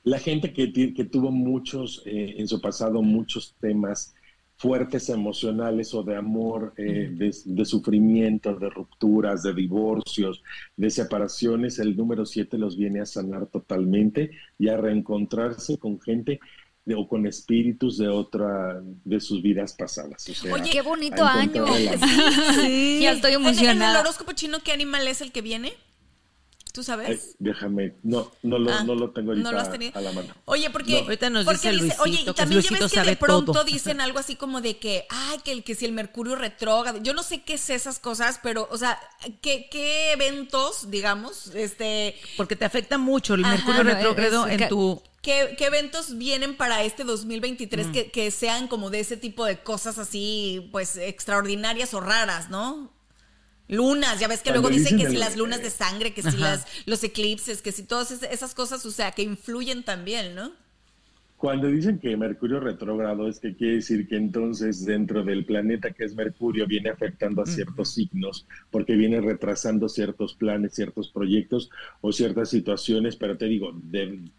[0.04, 4.14] La gente que, que tuvo muchos, eh, en su pasado, muchos temas
[4.58, 10.42] fuertes emocionales o de amor, eh, de, sufrimiento, de rupturas, de divorcios,
[10.76, 16.40] de separaciones, el número 7 los viene a sanar totalmente y a reencontrarse con gente
[16.96, 20.26] o con espíritus de otra, de sus vidas pasadas.
[20.50, 21.64] Oye, qué bonito año.
[22.60, 23.90] Sí, ya estoy emocionada.
[23.90, 25.72] ¿En el horóscopo chino qué animal es el que viene?
[26.72, 27.36] ¿Tú sabes?
[27.38, 29.48] déjame, no, no lo, ah, no lo tengo ahorita
[29.94, 30.34] a la mano.
[30.44, 34.18] Oye, porque, ahorita nos dice, oye, y también ya ves que de pronto dicen algo
[34.18, 37.42] así como de que, ay, que, el, que si el mercurio retrógrado, yo no sé
[37.42, 38.98] qué es esas cosas, pero, o sea,
[39.40, 42.16] ¿qué, qué eventos, digamos, este...
[42.36, 45.02] Porque te afecta mucho el mercurio retrógrado en tu...
[45.22, 47.92] ¿Qué, ¿Qué, eventos vienen para este 2023 mm.
[47.92, 52.92] que, que sean como de ese tipo de cosas así, pues, extraordinarias o raras, ¿no?
[53.68, 56.66] Lunas, ya ves que luego dicen, que si las lunas de sangre, que si las,
[56.86, 60.52] los eclipses, que si todas esas cosas, o sea, que influyen también, ¿no?
[61.38, 66.04] Cuando dicen que Mercurio retrógrado es que quiere decir que entonces dentro del planeta que
[66.04, 72.10] es Mercurio viene afectando a ciertos signos, porque viene retrasando ciertos planes, ciertos proyectos o
[72.10, 73.70] ciertas situaciones, pero te digo,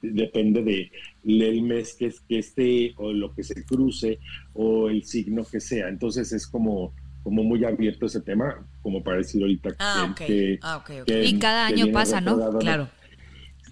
[0.02, 0.92] depende de
[1.24, 4.20] el mes que, que esté o lo que se cruce
[4.52, 5.88] o el signo que sea.
[5.88, 6.94] Entonces es como
[7.30, 11.92] como muy abierto ese tema, como para decir ahorita ah, que, ah, Y cada año
[11.92, 12.58] pasa, ¿no?
[12.58, 12.89] Claro.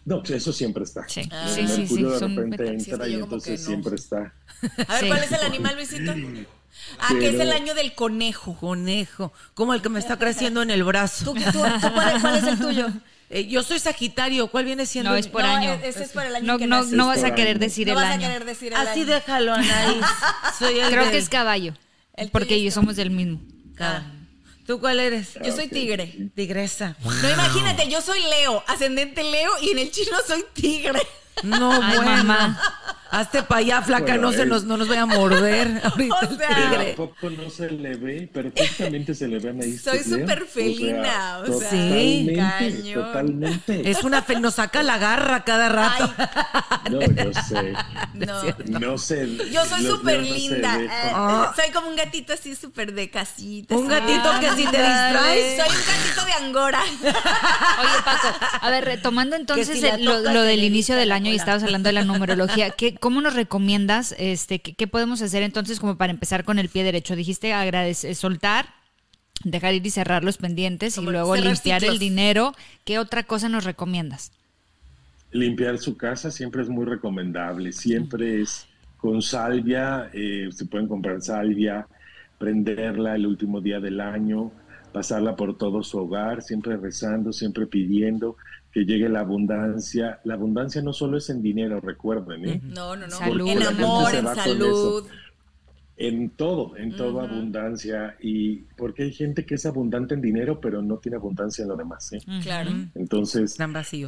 [0.06, 1.10] No, pues eso siempre está.
[1.10, 1.24] Sí,
[1.56, 4.32] sí, sí, sí, de repente entra y entonces siempre está.
[4.88, 6.13] A ver, ¿cuál es el animal, Luisito?
[7.00, 8.56] Ah, que es el año del conejo.
[8.60, 11.34] Conejo, como el que me está creciendo en el brazo.
[11.34, 11.60] ¿Tú,
[12.22, 12.89] cuál, es el tuyo?
[13.32, 15.10] Eh, yo soy Sagitario, ¿cuál viene siendo?
[15.10, 15.80] No, es por año.
[15.84, 18.06] Ese es por el año no, que no, no vas a querer decir el año.
[18.06, 20.06] No vas a querer decir el Así déjalo, Anaís.
[20.60, 21.74] Soy el Creo que es caballo.
[22.32, 23.39] Porque ellos somos del mismo.
[23.80, 24.03] Ah.
[24.65, 25.36] ¿Tú cuál eres?
[25.43, 26.30] Yo soy tigre.
[26.36, 26.97] Tigresa.
[27.03, 31.01] No, imagínate, yo soy Leo, ascendente Leo, y en el chino soy tigre.
[31.43, 32.62] No, Ay, mamá.
[33.12, 35.82] Hazte para allá, flaca, no, se nos, no nos vaya a morder.
[35.84, 38.30] Ahorita o sea, poco no se le ve?
[38.32, 39.78] Perfectamente se le ve ahí.
[39.78, 42.38] Soy súper felina, o sea, sí.
[42.93, 43.89] totalmente.
[43.89, 46.13] Es una fe, nos saca la garra cada rato.
[46.91, 47.74] no, yo sé.
[48.13, 49.38] No, no sé.
[49.52, 50.80] Yo soy súper linda.
[50.82, 51.12] Eh,
[51.56, 53.76] soy como un gatito así súper de casita.
[53.76, 55.63] Un gatito que si te distraes.
[55.63, 56.82] Soy un gatito de Angora.
[57.02, 58.28] Oye, Paco,
[58.62, 62.04] a ver, retomando entonces lo, lo del inicio del año y estabas hablando de la
[62.04, 64.15] numerología, ¿qué, ¿cómo nos recomiendas?
[64.17, 67.15] Este, ¿qué, podemos hacer entonces como para empezar con el pie derecho?
[67.15, 68.67] Dijiste agradecer, soltar,
[69.43, 72.53] dejar ir y cerrar los pendientes y luego limpiar el dinero.
[72.86, 74.31] ¿Qué otra cosa nos recomiendas?
[75.31, 81.21] Limpiar su casa siempre es muy recomendable, siempre es con salvia, eh, se pueden comprar
[81.21, 81.88] salvia,
[82.38, 84.51] prenderla el último día del año,
[84.93, 88.38] pasarla por todo su hogar, siempre rezando, siempre pidiendo
[88.78, 90.20] que llegue la abundancia.
[90.24, 92.62] La abundancia no solo es en dinero, recuerden, ¿eh?
[92.63, 93.48] No, no, no.
[93.48, 95.04] En amor, en salud.
[95.96, 98.16] En todo, en toda abundancia.
[98.22, 101.76] Y porque hay gente que es abundante en dinero, pero no tiene abundancia en lo
[101.76, 102.13] demás.
[102.13, 102.20] ¿eh?
[102.44, 102.70] Claro.
[102.94, 103.58] Entonces,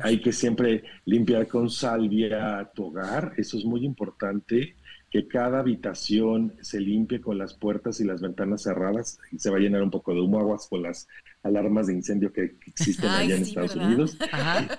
[0.03, 3.33] hay que siempre limpiar con salvia tu hogar.
[3.37, 4.75] Eso es muy importante.
[5.09, 9.57] Que cada habitación se limpie con las puertas y las ventanas cerradas y se va
[9.57, 11.07] a llenar un poco de humo, aguas con las
[11.43, 14.17] alarmas de incendio que existen allá en Estados Unidos.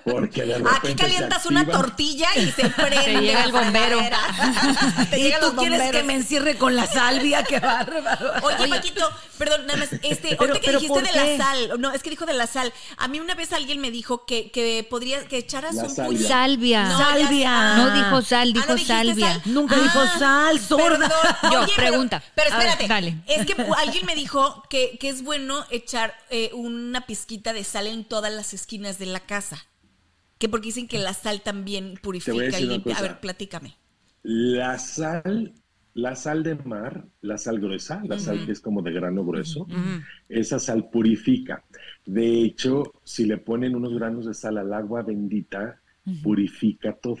[0.03, 0.41] Porque
[0.75, 3.03] Aquí calientas una tortilla y se prende.
[3.03, 3.99] Te llega el bombero.
[5.17, 7.43] ¿Y tú quieres que me encierre con la salvia?
[7.43, 8.33] ¡Qué bárbaro!
[8.43, 9.93] Oye, Paquito, perdón, nada más.
[10.03, 11.79] Este, ahorita que dijiste de la sal.
[11.79, 12.71] No, es que dijo de la sal.
[12.97, 16.27] A mí una vez alguien me dijo que, que podría, que echaras un salvia.
[16.27, 16.83] Salvia.
[16.85, 17.75] No, salvia.
[17.75, 19.41] No dijo sal, dijo ah, salvia.
[19.45, 21.11] Nunca dijo ah, sal, sorda.
[21.51, 22.21] Yo, pregunta.
[22.35, 22.87] Pero, espérate.
[22.87, 23.15] dale.
[23.27, 27.87] Es que alguien me dijo que, que es bueno echar eh, una pizquita de sal
[27.87, 29.65] en todas las esquinas de la casa.
[30.37, 32.97] Que porque dicen que la sal también purifica y limpia.
[32.97, 33.75] A ver, platícame.
[34.23, 35.53] La sal,
[35.93, 39.67] la sal de mar, la sal gruesa, la sal que es como de grano grueso,
[40.29, 41.63] esa sal purifica.
[42.05, 45.79] De hecho, si le ponen unos granos de sal al agua bendita,
[46.23, 47.19] purifica todo.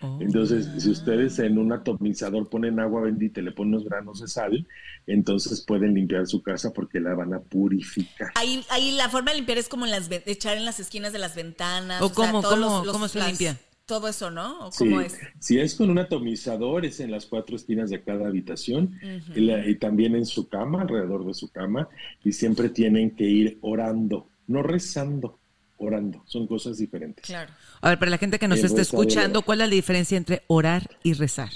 [0.00, 0.18] Oh.
[0.20, 4.28] Entonces, si ustedes en un atomizador ponen agua bendita y le ponen unos granos de
[4.28, 4.66] sal,
[5.06, 8.32] entonces pueden limpiar su casa porque la van a purificar.
[8.34, 11.18] Ahí, ahí la forma de limpiar es como en las echar en las esquinas de
[11.18, 12.02] las ventanas.
[12.02, 13.56] ¿O, cómo, cómo, se limpia?
[13.86, 14.66] Todo eso, ¿no?
[14.66, 15.16] ¿O cómo es?
[15.38, 18.98] Si es con un atomizador, es en las cuatro esquinas de cada habitación
[19.34, 21.88] y también en su cama, alrededor de su cama,
[22.24, 25.38] y siempre tienen que ir orando, no rezando
[25.78, 26.22] orando.
[26.26, 27.24] Son cosas diferentes.
[27.24, 27.52] Claro.
[27.80, 30.88] A ver, para la gente que nos está escuchando, ¿cuál es la diferencia entre orar
[31.02, 31.50] y rezar?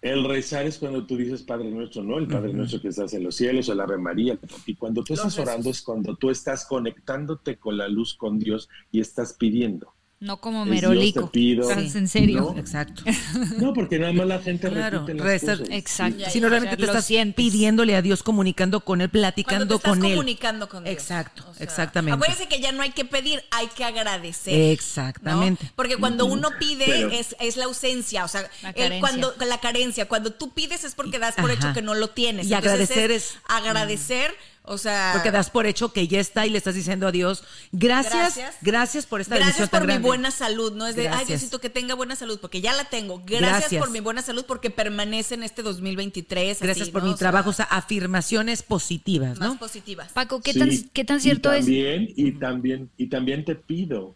[0.00, 2.18] El rezar es cuando tú dices Padre Nuestro, ¿no?
[2.18, 4.38] El Padre Nuestro que estás en los cielos, el Ave María.
[4.64, 8.68] Y cuando tú estás orando es cuando tú estás conectándote con la luz, con Dios
[8.92, 9.92] y estás pidiendo.
[10.20, 11.30] No como merolico.
[11.30, 12.54] Pido, en serio.
[12.56, 13.02] Exacto.
[13.58, 15.60] No, porque nada más la gente repite las cosas.
[15.70, 16.24] Exacto.
[16.30, 20.12] Sino realmente te estás pidiéndole a Dios, comunicando con Él, platicando con Él.
[20.12, 20.92] comunicando con Dios.
[20.92, 22.14] Exacto, exactamente.
[22.14, 24.72] Acuérdense que ya no hay que pedir, hay que agradecer.
[24.72, 25.70] Exactamente.
[25.76, 30.32] Porque cuando uno pide es, es, la ausencia, o sea, la cuando la carencia, cuando
[30.32, 32.48] tú pides es porque das por hecho que no lo tienes.
[32.48, 34.34] Y agradecer es, agradecer
[34.68, 37.44] O sea, porque das por hecho que ya está y le estás diciendo a Dios,
[37.72, 41.70] gracias, gracias, por esta Gracias por mi buena salud, no es de, ay, Diosito, que
[41.70, 43.22] tenga buena salud, porque ya la tengo.
[43.24, 46.60] Gracias, por mi buena salud, porque permanece en este 2023.
[46.60, 49.50] Gracias por mi trabajo, o sea, afirmaciones positivas, ¿no?
[49.50, 50.12] Más positivas.
[50.12, 52.12] Paco, ¿qué, tan, ¿qué tan cierto y también, es?
[52.16, 54.14] Y también, y también te pido,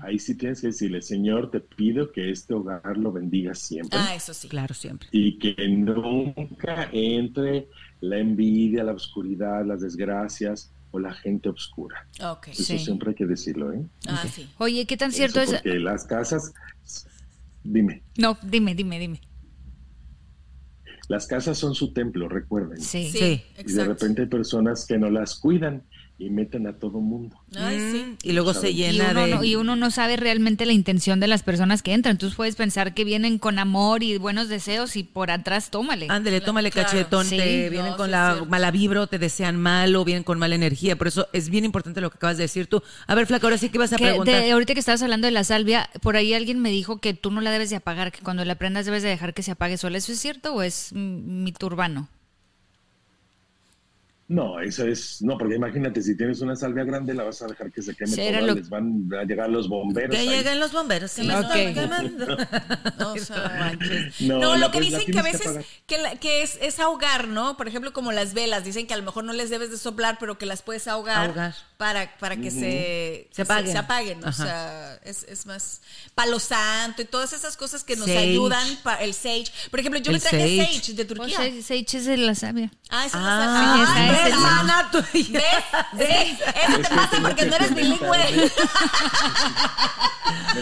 [0.00, 3.98] Ahí sí tienes que decirle, Señor, te pido que este hogar lo bendiga siempre.
[4.00, 4.48] Ah, eso sí.
[4.48, 5.08] Claro, siempre.
[5.12, 7.68] Y que nunca entre
[8.00, 12.06] la envidia, la oscuridad, las desgracias o la gente oscura.
[12.20, 12.52] Okay.
[12.52, 13.84] Eso siempre hay que decirlo, ¿eh?
[14.06, 14.48] Ah, sí.
[14.58, 15.52] Oye, ¿qué tan cierto es?
[15.52, 16.52] Porque las casas,
[17.62, 18.02] dime.
[18.16, 19.20] No, dime, dime, dime.
[21.08, 22.80] Las casas son su templo, recuerden.
[22.80, 23.42] Sí, sí.
[23.58, 25.82] Y de repente hay personas que no las cuidan
[26.20, 27.36] y meten a todo mundo.
[27.56, 28.04] Ay, sí.
[28.04, 29.34] Mm, y luego se llena y uno, de...
[29.36, 32.14] No, y uno no sabe realmente la intención de las personas que entran.
[32.16, 36.06] Entonces puedes pensar que vienen con amor y buenos deseos y por atrás tómale.
[36.10, 36.88] Ándale, tómale Claro.
[36.88, 37.36] cachetón, Sí.
[37.36, 40.40] te vienen No, con sí la mala vibra, o te desean mal o vienen con
[40.40, 40.96] mala energía.
[40.96, 42.82] Por eso es bien importante lo que acabas de decir tú.
[43.06, 44.42] A ver, Flaca, ahora sí que vas a Que preguntar.
[44.42, 47.30] de- ahorita que estabas hablando de la salvia, por ahí alguien me dijo que tú
[47.30, 49.76] no la debes de apagar, que cuando la prendas debes de dejar que se apague
[49.78, 49.98] sola.
[49.98, 52.08] ¿Eso es cierto o es mm, mito urbano?
[54.30, 57.72] No, eso es, no, porque imagínate, si tienes una salvia grande, la vas a dejar
[57.72, 60.14] que se queme toda, lo- les van a llegar los bomberos.
[60.14, 62.26] Que lleguen los bomberos, que me están quemando.
[63.08, 63.72] O sea,
[64.20, 67.26] No, no, lo que dicen que a que veces que, la- que es, es ahogar,
[67.28, 67.56] ¿no?
[67.56, 70.18] Por ejemplo, como las velas, dicen que a lo mejor no les debes de soplar,
[70.20, 71.54] pero que las puedes ahogar, Ahogar.
[71.78, 73.72] para, para que se, Se apaguen.
[73.72, 74.24] Se, apaguen.
[74.24, 75.80] O sea, es, es más
[76.14, 78.18] palo santo y todas esas cosas que nos Sage.
[78.18, 79.46] ayudan, para el sage.
[79.70, 80.74] Por ejemplo, yo El le traje sage.
[80.80, 81.38] sage, de Pues Turquía.
[81.38, 82.70] se, se eches de la salvia.
[82.90, 84.88] Ah, esa Ah, es la esa ¿ves, el- hermana?
[84.92, 85.42] tú y- ¿Ves?
[85.98, 88.50] Sí, eso te pasa porque no eres bilingüe.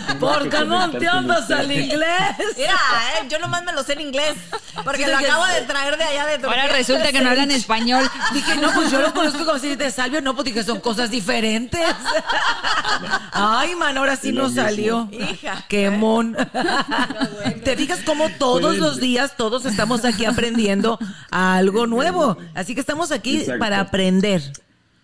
[0.07, 2.37] Tengo ¿Por qué no entiendes el inglés?
[2.57, 2.73] Mira,
[3.21, 4.37] eh, yo nomás me lo sé en inglés,
[4.85, 6.63] porque Sí, lo que- acabo de traer de allá de Turquía.
[6.63, 8.09] Ahora resulta que no hablan español.
[8.33, 11.11] Dije, no, pues yo lo conozco como si de salvio, no, pues dije, son cosas
[11.11, 11.81] diferentes.
[13.33, 15.09] Ay, man, ahora sí nos salió.
[15.11, 15.65] Hija.
[15.69, 16.37] Qué mon.
[17.65, 20.99] Te fijas cómo todos los días, todos estamos aquí aprendiendo
[21.31, 22.37] algo nuevo.
[22.55, 23.61] Así que estamos aquí Exacto.
[23.61, 24.43] para aprender.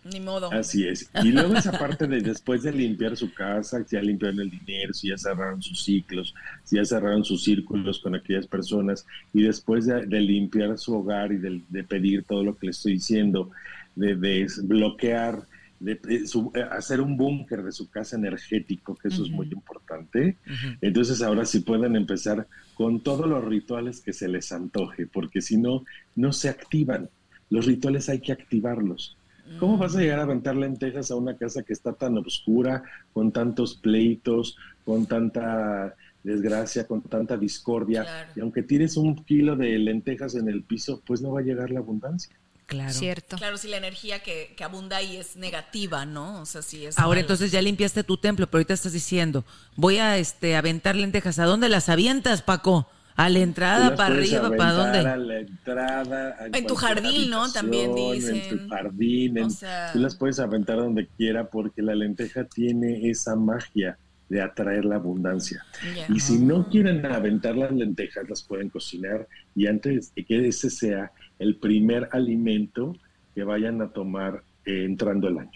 [0.05, 0.52] Ni modo.
[0.52, 1.09] Así es.
[1.22, 4.92] Y luego esa parte de después de limpiar su casa, si ya limpiaron el dinero,
[4.92, 9.87] si ya cerraron sus ciclos, si ya cerraron sus círculos con aquellas personas, y después
[9.87, 13.50] de, de limpiar su hogar y de, de pedir todo lo que le estoy diciendo,
[13.94, 15.46] de, de bloquear,
[15.78, 19.46] de, de su- eh, hacer un búnker de su casa energético, que eso es muy
[19.52, 20.37] importante.
[20.81, 25.59] Entonces ahora sí pueden empezar con todos los rituales que se les antoje, porque si
[25.59, 25.85] no,
[26.16, 27.09] no se activan.
[27.52, 29.14] Los rituales hay que activarlos.
[29.60, 33.30] ¿Cómo vas a llegar a aventar lentejas a una casa que está tan oscura, con
[33.30, 38.04] tantos pleitos, con tanta desgracia, con tanta discordia?
[38.04, 38.30] Claro.
[38.36, 41.70] Y aunque tires un kilo de lentejas en el piso, pues no va a llegar
[41.70, 42.34] la abundancia.
[42.64, 42.94] Claro.
[42.94, 43.36] Cierto.
[43.36, 46.40] Claro, si la energía que, que abunda ahí es negativa, ¿no?
[46.40, 46.98] O sea, si es.
[46.98, 49.44] Ahora entonces ya limpiaste tu templo, pero ahorita estás diciendo,
[49.76, 51.38] voy a este aventar lentejas.
[51.38, 52.88] ¿A dónde las avientas, Paco?
[53.16, 54.98] ¿A la entrada, para arriba, para dónde?
[55.01, 56.37] A la entrada.
[56.40, 57.51] a En tu jardín, ¿no?
[57.53, 58.59] También habitación, En dicen.
[58.59, 59.38] tu jardín.
[59.38, 63.98] en- O sea- Tú las puedes aventar donde quiera porque la lenteja tiene esa magia
[64.29, 65.62] de atraer la abundancia.
[65.94, 66.07] Ya.
[66.14, 70.70] Y si no quieren aventar las lentejas, las pueden cocinar y antes de que ese
[70.70, 72.96] sea el primer alimento
[73.35, 75.51] que vayan a tomar eh, entrando el año.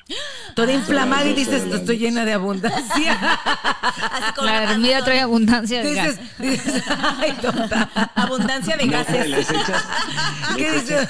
[0.55, 3.19] Toda inflamada y dices, estoy llena de abundancia.
[4.35, 6.39] Como La hermida trae abundancia de dices, gas.
[6.39, 6.83] dices,
[7.19, 7.91] ay, tonta.
[8.15, 9.29] abundancia de No, gases.
[9.29, 9.85] les echas,
[10.57, 11.09] ¿Qué les dices?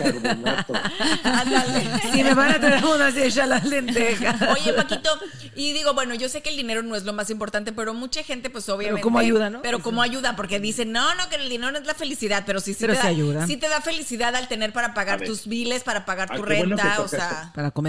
[2.13, 4.37] Si me van a traer abundancia, echa las lentejas.
[4.43, 5.11] Oye, Paquito,
[5.55, 8.23] y digo, bueno, yo sé que el dinero no es lo más importante, pero mucha
[8.23, 9.03] gente, pues obviamente.
[9.03, 9.63] cómo ayuda, ¿no?
[9.63, 12.61] Pero cómo ayuda, porque dicen, no, no, que el dinero no es la felicidad, pero
[12.61, 13.47] sí, sí, Pero te, da, ayuda.
[13.47, 16.77] sí te da felicidad al tener para pagar tus biles, para pagar Ah, tu bueno
[16.77, 17.51] renta, o sea.
[17.55, 17.86] Para comer.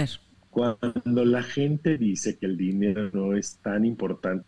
[0.50, 4.46] Cuando la gente dice que el dinero no es tan importante,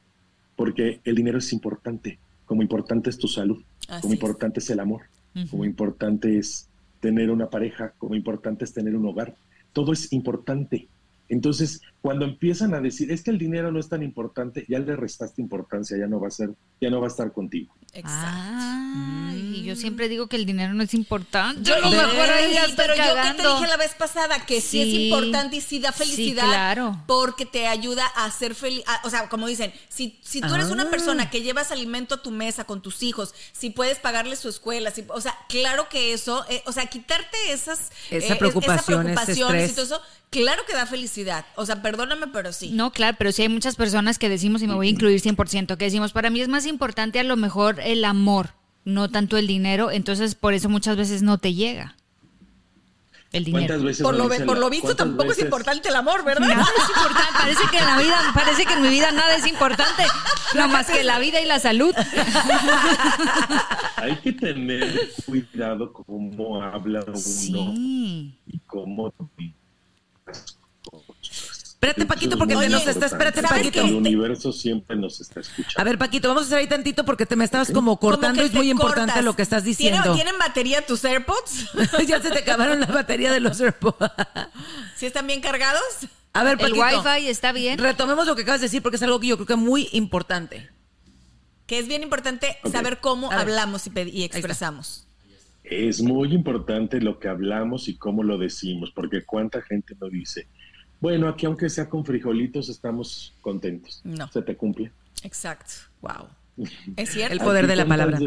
[0.56, 4.80] porque el dinero es importante, como importante es tu salud, Así como importante es el
[4.80, 5.02] amor,
[5.50, 6.68] como importante es
[7.00, 9.34] tener una pareja, como importante es tener un hogar,
[9.72, 10.88] todo es importante.
[11.28, 14.96] Entonces, cuando empiezan a decir, es que el dinero no es tan importante, ya le
[14.96, 16.50] restaste importancia, ya no va a ser,
[16.80, 17.72] ya no va a estar contigo.
[17.92, 18.28] Exacto.
[18.30, 21.62] Ah, y yo siempre digo que el dinero no es importante.
[21.62, 23.94] Yo a lo mejor ahí ya sí, estoy pero yo que te dije la vez
[23.94, 25.04] pasada que sí, es Sí.
[25.08, 27.02] importante y sí da Sí, felicidad claro.
[27.06, 28.84] porque te ayuda a ser feliz.
[29.02, 30.72] O sea, como dicen, si, si tú eres Ah.
[30.72, 34.48] una persona que llevas alimento a tu mesa con tus hijos, si puedes pagarles su
[34.48, 39.08] escuela, si- o sea, claro que eso, eh, o sea, quitarte esas Esa eh, preocupación,
[39.08, 41.44] ese y todo eso, claro que da felicidad.
[41.56, 42.70] O sea, perdóname, pero sí.
[42.70, 45.76] No, claro, pero sí hay muchas personas que decimos, y me voy a incluir 100%,
[45.76, 48.54] que decimos, para mí es más importante a lo mejor el amor,
[48.84, 51.96] no tanto el dinero, entonces por eso muchas veces no te llega.
[53.32, 53.78] El dinero.
[54.02, 56.48] por, lo, por lo visto tampoco es importante el amor, ¿verdad?
[56.48, 57.32] No es importante.
[57.38, 60.02] Parece que en la vida, parece que en mi vida nada es importante,
[60.56, 61.94] no más que la vida y la salud.
[63.96, 67.72] Hay que tener cuidado cómo habla uno
[68.46, 69.14] y cómo
[71.82, 73.06] Espérate, Paquito, porque te nos está.
[73.06, 73.80] Espérate, Paquito.
[73.80, 75.80] El universo siempre nos está escuchando.
[75.80, 78.42] A ver, Paquito, vamos a hacer ahí tantito porque te me estabas como cortando.
[78.42, 80.14] Es muy importante lo que estás diciendo.
[80.14, 81.70] ¿Tienen, batería tus AirPods?
[82.06, 83.96] ya se te acabaron la batería de los AirPods.
[84.94, 85.80] ¿Sí están bien cargados?
[86.34, 86.86] A ver, Paquito.
[86.86, 87.78] El Wi-Fi está bien.
[87.78, 89.88] Retomemos lo que acabas de decir porque es algo que yo creo que es muy
[89.92, 90.68] importante.
[91.66, 95.06] Que es bien importante saber cómo hablamos y, y expresamos.
[95.64, 100.46] Es muy importante lo que hablamos y cómo lo decimos, porque cuánta gente no dice
[101.00, 104.00] bueno, aquí aunque sea con frijolitos estamos contentos.
[104.04, 104.28] No.
[104.28, 104.92] Se te cumple.
[105.22, 105.72] Exacto.
[106.02, 106.28] Wow.
[106.96, 107.32] Es cierto.
[107.32, 108.18] El poder de la palabra.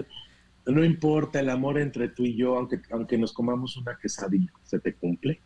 [0.66, 4.80] No importa el amor entre tú y yo, aunque, aunque nos comamos una quesadilla, se
[4.80, 5.42] te cumple.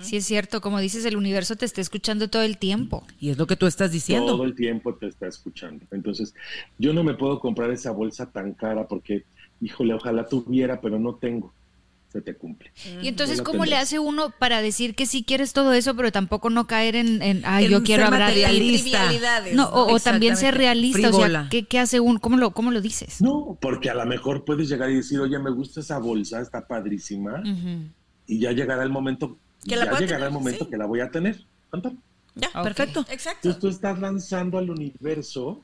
[0.00, 3.06] Sí, es cierto, como dices, el universo te está escuchando todo el tiempo.
[3.20, 4.32] Y es lo que tú estás diciendo.
[4.32, 5.84] Todo el tiempo te está escuchando.
[5.90, 6.34] Entonces,
[6.78, 9.24] yo no me puedo comprar esa bolsa tan cara porque,
[9.60, 11.52] híjole, ojalá tuviera, pero no tengo
[12.14, 12.70] se te cumple.
[13.02, 16.48] Y entonces, ¿cómo le hace uno para decir que sí quieres todo eso, pero tampoco
[16.48, 21.12] no caer en, en ay, yo quiero hablar de No, o, también ser realista, o
[21.12, 22.20] sea, ¿qué, ¿qué, hace uno?
[22.20, 23.20] ¿Cómo lo, ¿Cómo lo dices?
[23.20, 26.64] No, porque a lo mejor puedes llegar y decir, oye, me gusta esa bolsa, está
[26.64, 27.42] padrísima,
[28.28, 31.44] y ya llegará el momento, ya llegará el momento que la voy a tener.
[32.36, 33.04] Ya, perfecto.
[33.10, 33.48] Exacto.
[33.48, 35.60] Entonces tú estás lanzando al universo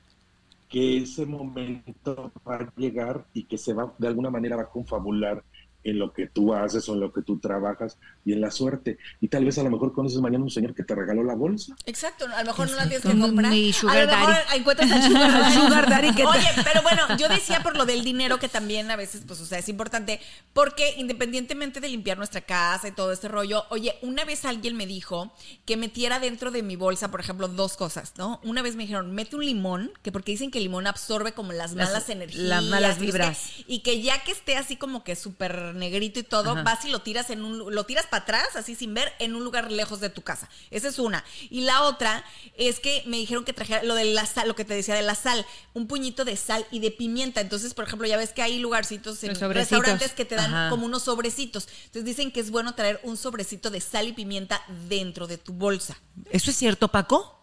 [0.69, 4.69] que ese momento va a llegar y que se va, de alguna manera va a
[4.69, 5.45] confabular
[5.85, 8.99] en lo que tú haces o en lo que tú trabajas y en la suerte.
[9.21, 11.75] Y tal vez a lo mejor conoces mañana un señor que te regaló la bolsa.
[11.87, 13.53] Exacto, a lo mejor no la tienes que comprar.
[13.53, 15.03] a lo mejor encuentras al
[15.55, 18.97] sugar, daddy que Oye, pero bueno, yo decía por lo del dinero que también a
[18.97, 20.21] veces, pues, o sea, es importante
[20.53, 24.87] porque independientemente de limpiar nuestra casa y todo este rollo, oye, una vez alguien me
[24.87, 25.33] dijo
[25.65, 28.41] que metiera dentro de mi bolsa, por ejemplo, dos cosas, ¿no?
[28.43, 31.53] Una vez me dijeron, mete un limón, que porque dicen que el limón absorbe como
[31.53, 32.45] las malas energías.
[32.45, 33.51] Las malas vibras.
[33.67, 37.01] y que ya que esté así como que súper negrito y todo, vas y lo
[37.01, 40.11] tiras en un, lo tiras para atrás, así sin ver, en un lugar lejos de
[40.11, 40.49] tu casa.
[40.71, 41.25] Esa es una.
[41.49, 42.25] Y la otra
[42.57, 45.03] es que me dijeron que trajera lo de la sal, lo que te decía de
[45.03, 45.45] la sal,
[45.75, 47.41] un puñito de sal y de pimienta.
[47.41, 51.05] Entonces, por ejemplo, ya ves que hay lugarcitos en restaurantes que te dan como unos
[51.05, 51.69] sobrecitos.
[51.87, 55.53] Entonces dicen que es bueno traer un sobrecito de sal y pimienta dentro de tu
[55.53, 55.97] bolsa.
[56.31, 57.41] ¿Eso es cierto, Paco?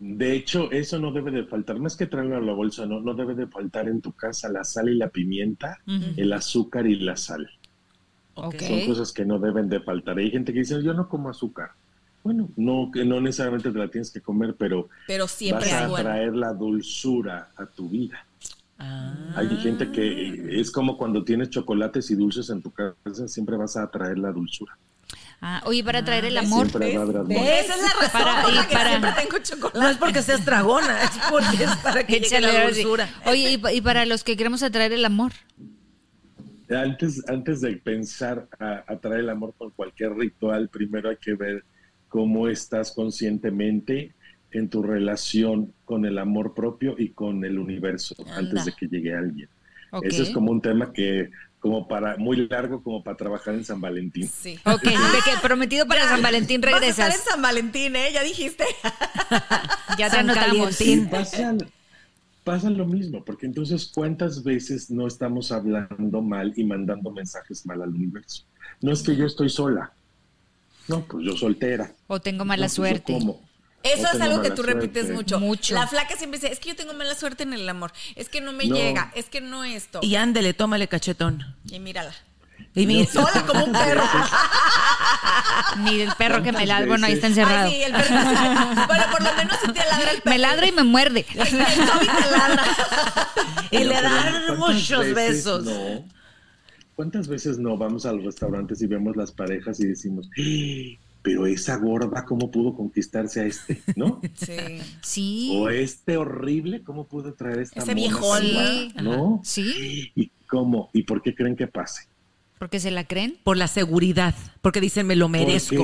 [0.00, 3.12] De hecho, eso no debe de faltar, más que traerlo a la bolsa, no, no
[3.12, 5.78] debe de faltar en tu casa la sal y la pimienta,
[6.16, 7.50] el azúcar y la sal.
[8.40, 10.18] Son cosas que no deben de faltar.
[10.18, 11.70] Hay gente que dice, yo no como azúcar.
[12.22, 16.02] Bueno, no, que no necesariamente te la tienes que comer, pero, pero siempre vas a
[16.02, 18.26] traer la dulzura a tu vida.
[18.78, 19.14] Ah.
[19.36, 23.76] Hay gente que es como cuando tienes chocolates y dulces en tu casa, siempre vas
[23.76, 24.76] a traer la dulzura.
[25.42, 26.66] Ah, oye, para traer el amor.
[26.66, 29.78] Esa es la razón para, y para, siempre tengo chocolate.
[29.78, 33.08] No es porque seas dragona, es porque es para que llegue la dulzura.
[33.24, 35.32] Oye, y, y, para los que queremos atraer el amor.
[36.70, 41.64] Antes, antes de pensar a atraer el amor con cualquier ritual, primero hay que ver
[42.08, 44.14] cómo estás conscientemente
[44.52, 49.14] en tu relación con el amor propio y con el universo antes de que llegue
[49.14, 49.48] alguien.
[50.02, 53.80] Ese es como un tema que como para muy largo como para trabajar en San
[53.80, 54.28] Valentín.
[54.28, 54.58] Sí.
[54.64, 54.82] Ok,
[55.42, 56.98] prometido para San Valentín regresas.
[56.98, 58.10] Vas a estar en San Valentín, ¿eh?
[58.12, 58.64] Ya dijiste.
[59.98, 60.78] ya te anotamos.
[62.44, 67.82] Pasa lo mismo, porque entonces cuántas veces no estamos hablando mal y mandando mensajes mal
[67.82, 68.44] al universo.
[68.80, 69.92] No es que yo estoy sola.
[70.88, 71.92] No, pues yo soltera.
[72.06, 73.16] O tengo mala suerte.
[73.82, 75.40] Eso es algo que tú repites mucho.
[75.40, 75.74] mucho.
[75.74, 78.40] La flaca siempre dice, es que yo tengo mala suerte en el amor, es que
[78.40, 80.00] no me llega, es que no esto.
[80.02, 81.56] Y ándele, tómale cachetón.
[81.70, 82.14] Y mírala.
[82.74, 83.10] Y mira.
[83.10, 84.02] Sola como un perro.
[85.84, 86.86] Ni el perro que me ladra.
[86.86, 87.68] Bueno, ahí está encerrado.
[87.68, 88.14] Ay, sí, el perro.
[88.86, 90.34] bueno, por lo menos si te ladra el perro.
[90.34, 91.26] Me ladra y me muerde.
[91.34, 92.64] El, te ladra.
[93.70, 95.64] y le dan muchos besos.
[95.64, 96.04] No.
[96.94, 100.28] ¿Cuántas veces no vamos a los restaurantes y vemos las parejas y decimos,
[101.22, 103.80] pero esa gorda, ¿cómo pudo conquistarse a este?
[103.96, 104.20] ¿No?
[104.34, 104.80] Sí.
[105.00, 105.50] sí.
[105.54, 108.42] O este horrible, ¿cómo pudo traer esta Ese viejón,
[109.02, 109.40] ¿no?
[109.42, 110.12] Sí.
[110.14, 110.90] ¿Y cómo?
[110.92, 112.09] ¿Y por qué creen que pase?
[112.60, 113.38] ¿Porque se la creen?
[113.42, 115.82] Por la seguridad, porque dicen me lo merezco.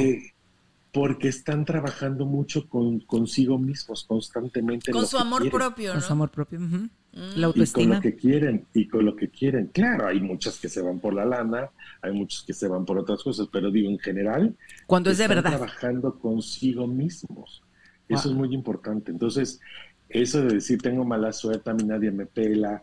[0.92, 4.92] Porque, están trabajando mucho con consigo mismos constantemente.
[4.92, 5.94] Con su amor propio, ¿no?
[5.94, 6.60] Con su amor propio.
[7.12, 7.82] La autoestima.
[7.82, 9.68] Y con lo que quieren, y con lo que quieren.
[9.68, 11.70] Claro, hay muchas que se van por la lana,
[12.02, 14.54] hay muchos que se van por otras cosas, pero digo, en general.
[14.86, 15.52] Cuando es de verdad.
[15.52, 17.62] trabajando consigo mismos.
[18.06, 19.10] Eso es muy importante.
[19.10, 19.60] Entonces,
[20.10, 22.82] eso de decir, tengo mala suerte, a mí nadie me pela,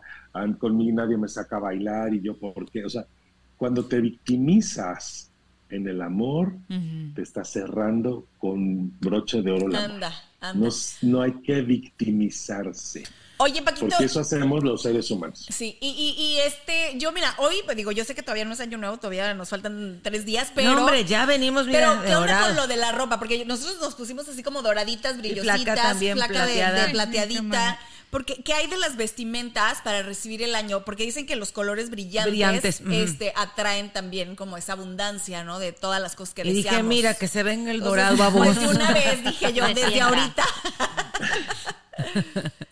[0.58, 2.84] conmigo nadie me saca a bailar y yo, ¿por qué?
[2.84, 3.06] O sea,
[3.56, 5.30] cuando te victimizas
[5.70, 6.54] en el amor,
[7.14, 10.12] te está cerrando con broche de oro la Anda,
[10.54, 10.68] No,
[11.02, 13.04] no hay que victimizarse.
[13.38, 13.88] Oye, Paquito.
[13.88, 15.44] Porque eso hacemos los seres humanos.
[15.50, 18.52] Sí, y, y, y, este, yo mira, hoy, pues digo, yo sé que todavía no
[18.52, 20.72] es año nuevo, todavía nos faltan tres días, pero.
[20.72, 23.18] No, hombre, ya venimos, mira, Pero, ¿qué onda con lo de la ropa?
[23.18, 26.86] Porque nosotros nos pusimos así como doraditas, brillositas, flaca también, flaca de- plateada.
[26.86, 27.78] de, plateadita.
[28.14, 30.84] Porque, ¿qué hay de las vestimentas para recibir el año?
[30.84, 35.58] Porque dicen que los colores brillantes, este, atraen también como esa abundancia, ¿no?
[35.58, 36.88] De todas las cosas que Y dije, deseamos.
[36.88, 38.52] mira, que se venga el dorado baboso.
[38.54, 40.06] Pues de una vez dije yo, Pues desde sienta.
[40.06, 40.44] ahorita.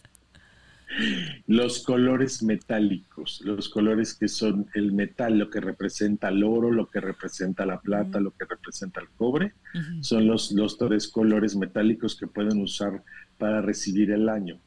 [1.48, 6.88] Los colores metálicos, los colores que son el metal, lo que representa el oro, lo
[6.88, 9.54] que representa la plata, lo que representa el cobre,
[10.02, 13.02] son los, los tres colores metálicos que pueden usar
[13.38, 14.60] para recibir el año.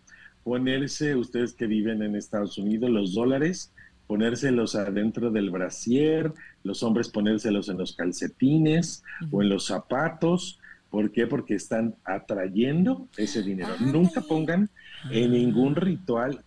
[0.45, 3.73] Ponerse, ustedes que viven en Estados Unidos, los dólares,
[4.05, 6.31] ponérselos adentro del brasier,
[6.63, 10.59] los hombres ponérselos en los calcetines o en los zapatos.
[10.91, 11.25] ¿Por qué?
[11.25, 13.73] Porque están atrayendo ese dinero.
[13.79, 14.69] Nunca pongan
[15.09, 16.43] en ningún ritual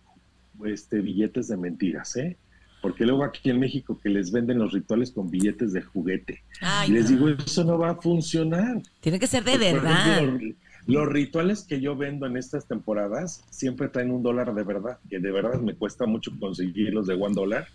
[0.63, 2.37] este, billetes de mentiras, ¿eh?
[2.81, 6.43] Porque luego aquí en México que les venden los rituales con billetes de juguete.
[6.61, 7.17] Ay, y les no.
[7.17, 8.81] digo, eso no va a funcionar.
[9.01, 10.19] Tiene que ser de verdad.
[10.19, 10.55] ejemplo,
[10.93, 15.19] los, rituales que yo vendo en estas temporadas siempre traen un dólar de verdad, que
[15.19, 17.67] de verdad me cuesta mucho conseguirlos de one dólar,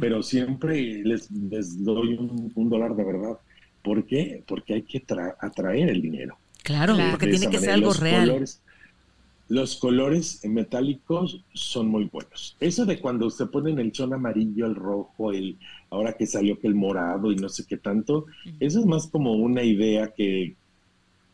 [0.00, 3.38] pero siempre les, les doy un, un dólar de verdad.
[3.82, 4.42] ¿Por qué?
[4.46, 6.36] Porque hay que tra- atraer el dinero.
[6.62, 8.28] Claro, porque De tiene que ser algo Los real.
[8.28, 8.62] colores-
[9.48, 12.56] los colores metálicos son muy buenos.
[12.60, 15.58] Eso de cuando se ponen el chón amarillo, el rojo, el
[15.90, 18.26] ahora que salió que el morado y no sé qué tanto,
[18.60, 20.56] eso es más como una idea que,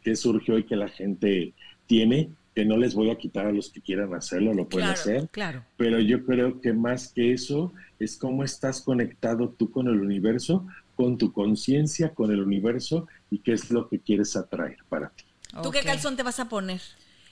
[0.07, 1.53] que surgió y que la gente
[1.89, 5.01] tiene, que no les voy a quitar a los que quieran hacerlo, lo pueden Claro.
[5.01, 5.65] hacer, Claro.
[5.77, 10.65] pero yo creo que más que eso es cómo estás conectado tú con el universo,
[10.95, 15.25] con tu conciencia, con el universo y qué es lo que quieres atraer para ti.
[15.61, 16.81] ¿Tú qué calzón te vas a poner?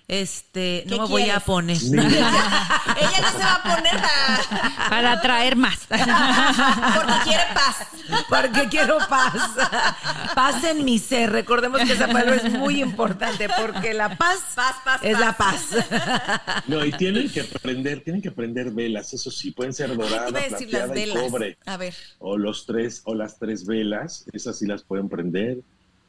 [0.06, 1.78] Este, ¿Qué no me voy a poner.
[1.82, 5.78] Ella no se va a poner a- Para traer más.
[5.88, 7.76] porque quiere paz.
[8.28, 9.32] Porque quiero paz.
[10.34, 11.32] Paz en mi ser.
[11.32, 15.68] Recordemos que esa palabra es muy importante porque la paz, Paz, paz, es la paz.
[16.66, 20.86] No, y tienen que prender, tienen que prender velas, eso sí, pueden ser doradas, plateada
[20.98, 21.22] y velas.
[21.22, 21.58] cobre.
[21.64, 21.94] A ver.
[22.18, 25.58] O los tres, o las tres velas, esas sí las pueden prender,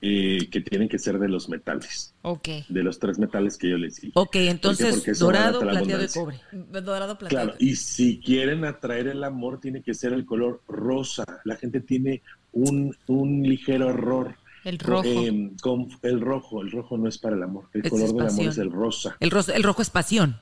[0.07, 2.47] eh, que tienen que ser de los metales, Ok.
[2.69, 4.11] de los tres metales que yo les dije.
[4.13, 4.49] Ok, ¿Por qué?
[4.51, 6.39] entonces Porque dorado, plateado y cobre.
[6.51, 7.45] Dorado plateado.
[7.47, 11.25] Claro, y si quieren atraer el amor, tiene que ser el color rosa.
[11.43, 12.21] La gente tiene
[12.53, 14.35] un, un ligero error.
[14.63, 15.07] El rojo.
[15.07, 17.65] Eh, con el rojo, el rojo no es para el amor.
[17.73, 19.17] El color del amor es el rosa.
[19.19, 20.39] El, el rojo es pasión.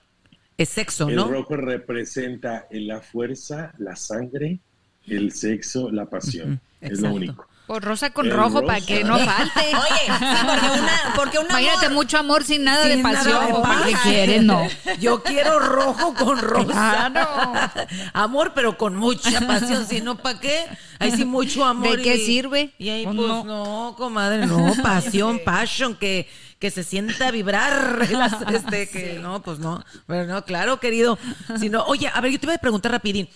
[0.57, 1.29] Es sexo, El ¿no?
[1.29, 4.59] rojo representa la fuerza, la sangre,
[5.07, 6.59] el sexo, la pasión.
[6.81, 7.47] Es lo único.
[7.73, 8.65] Pues rosa con El rojo rosa.
[8.67, 9.61] para que no falte.
[9.61, 13.15] Oye, sí, porque una, porque un Imagínate amor- mucho amor sin nada Sin de nada
[13.23, 13.47] pasión.
[13.47, 14.43] de ¿Para qué quieres?
[14.43, 14.67] No.
[14.99, 17.09] Yo quiero rojo con rosa.
[17.11, 17.53] Claro.
[18.13, 19.87] Amor, pero con mucha pasión.
[19.87, 20.65] Si no, ¿para qué?
[20.99, 21.97] Ahí sí mucho amor.
[21.97, 22.73] ¿De qué sirve?
[22.77, 23.43] Y ahí, Pues pues, no.
[23.43, 23.95] no.
[23.97, 24.73] comadre, no.
[24.83, 28.07] Pasión, passion, que, que se sienta vibrar.
[28.53, 29.83] este, que, no, pues no.
[30.05, 31.17] Pero no, claro, querido.
[31.59, 33.27] Si no, oye, a ver, yo te iba a preguntar rapidín.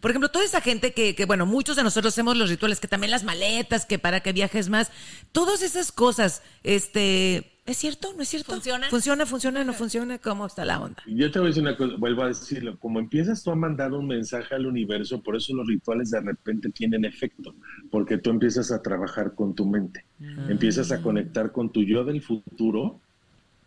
[0.00, 2.88] Por ejemplo, toda esa gente que, que, bueno, muchos de nosotros hacemos los rituales, que
[2.88, 4.90] también las maletas, que para que viajes más,
[5.32, 8.12] todas esas cosas, este, ¿es cierto?
[8.14, 8.52] ¿No es cierto?
[8.52, 8.90] ¿Funcionan?
[8.90, 10.18] ¿Funciona, funciona, no funciona?
[10.18, 11.02] ¿Cómo está la onda?
[11.06, 13.92] Yo te voy a decir una cosa, vuelvo a decirlo, como empiezas tú a mandar
[13.92, 17.54] un mensaje al universo, por eso los rituales de repente tienen efecto,
[17.90, 20.04] porque tú empiezas a trabajar con tu mente,
[20.48, 23.00] empiezas a conectar con tu yo del futuro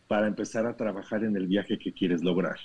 [0.08, 2.58] para empezar a trabajar en el viaje que quieres lograr.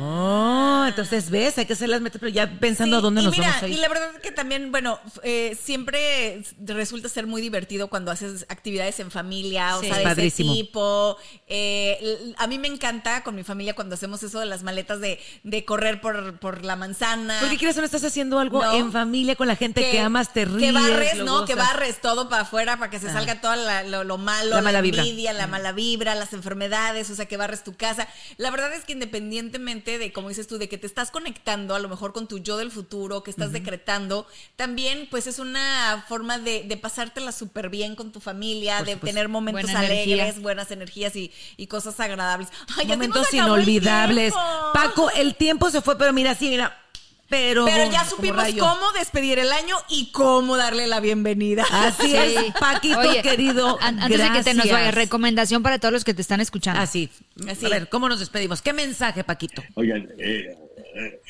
[0.00, 3.24] Oh, entonces ves, hay que hacer las metas, pero ya pensando Sí, a dónde y
[3.24, 3.74] nos mira, vamos a ir.
[3.74, 8.46] Y la verdad es que también, bueno, eh, siempre resulta ser muy divertido cuando haces
[8.48, 10.52] actividades en familia, o sea, de Padrísimo.
[10.52, 11.16] ese tipo.
[11.48, 15.18] Eh, a mí me encanta con mi familia cuando hacemos eso de las maletas de,
[15.42, 17.38] de correr por, por la manzana.
[17.40, 18.74] ¿Por qué quieres o no estás haciendo algo No.
[18.74, 20.60] en familia con la gente que, amas, te ríes?
[20.60, 21.44] Que barres, ¿no?
[21.46, 23.12] Que barres todo para afuera para que se Ah.
[23.14, 23.54] salga todo
[23.88, 25.02] lo, lo malo, La la, mala vibra.
[25.02, 28.06] envidia, la mala vibra, las enfermedades, o sea, que barres tu casa.
[28.36, 31.78] La verdad es que independientemente de, como dices tú, de que te estás conectando a
[31.78, 36.38] lo mejor con tu yo del futuro, que estás decretando, también pues es una forma
[36.38, 39.14] de, de pasártela súper bien con tu familia, Por de supuesto.
[39.14, 40.14] tener momentos Buena energía.
[40.24, 42.48] alegres, buenas energías y, y cosas agradables.
[42.78, 44.34] Ay, Momentos el inolvidables.
[44.72, 46.80] Paco, el tiempo se fue, pero mira, sí, mira.
[47.28, 51.64] Pero, Pero ya supimos cómo despedir el año y cómo darle la bienvenida.
[51.70, 52.16] Así Sí.
[52.16, 53.78] es, Paquito, Oye, querido.
[53.80, 56.80] an- antes de que te nos vaya, recomendación para todos los que te están escuchando.
[56.80, 57.08] Así.
[57.48, 57.64] Así.
[57.66, 58.60] A ver, ¿cómo nos despedimos?
[58.62, 59.62] ¿Qué mensaje, Paquito?
[59.74, 60.56] Oigan, eh,
[60.96, 61.20] eh,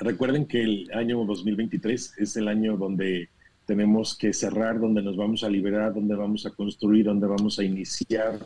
[0.00, 3.28] recuerden que el año 2023 es el año donde
[3.64, 7.64] tenemos que cerrar donde nos vamos a liberar, donde vamos a construir, donde vamos a
[7.64, 8.38] iniciar,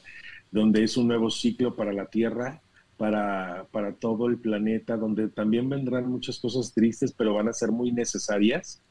[0.50, 2.60] donde es un nuevo ciclo para la Tierra,
[3.00, 7.70] para, para todo el planeta, donde también vendrán muchas cosas tristes, pero van a ser
[7.72, 8.82] muy necesarias,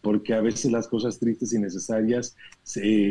[0.00, 2.34] porque a veces las cosas tristes y necesarias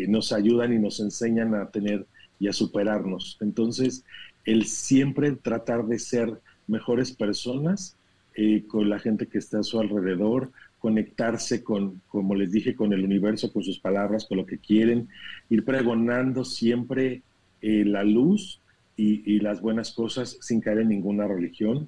[0.07, 2.07] nos ayudan y nos enseñan a tener
[2.39, 3.37] y a superarnos.
[3.39, 4.03] Entonces,
[4.45, 7.95] el siempre tratar de ser mejores personas
[8.33, 10.49] eh, con la gente que está a su alrededor,
[10.79, 15.07] conectarse con, como les dije, con el universo, con sus palabras, con lo que quieren,
[15.51, 17.21] ir pregonando siempre
[17.61, 18.59] eh, la luz
[18.97, 21.87] y, las buenas cosas sin caer en ninguna religión,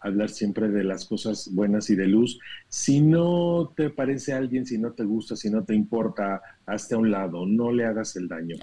[0.00, 2.38] hablar siempre de las cosas buenas y de luz.
[2.68, 6.98] Si no te parece alguien, si no te gusta, si no te importa, hazte a
[6.98, 8.56] un lado, no le hagas el daño.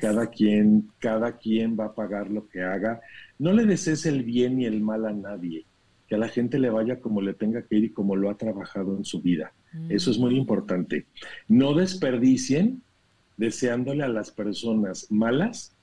[0.00, 3.00] Cada quien, cada quien va a pagar lo que haga.
[3.38, 5.66] No le desees el bien ni el mal a nadie
[6.08, 8.36] que a la gente le vaya como le tenga que ir y como lo ha
[8.36, 9.52] trabajado en su vida.
[9.88, 10.38] Eso es muy mm.
[10.38, 11.06] importante.
[11.48, 12.82] No desperdicien
[13.36, 15.73] deseándole a las personas malas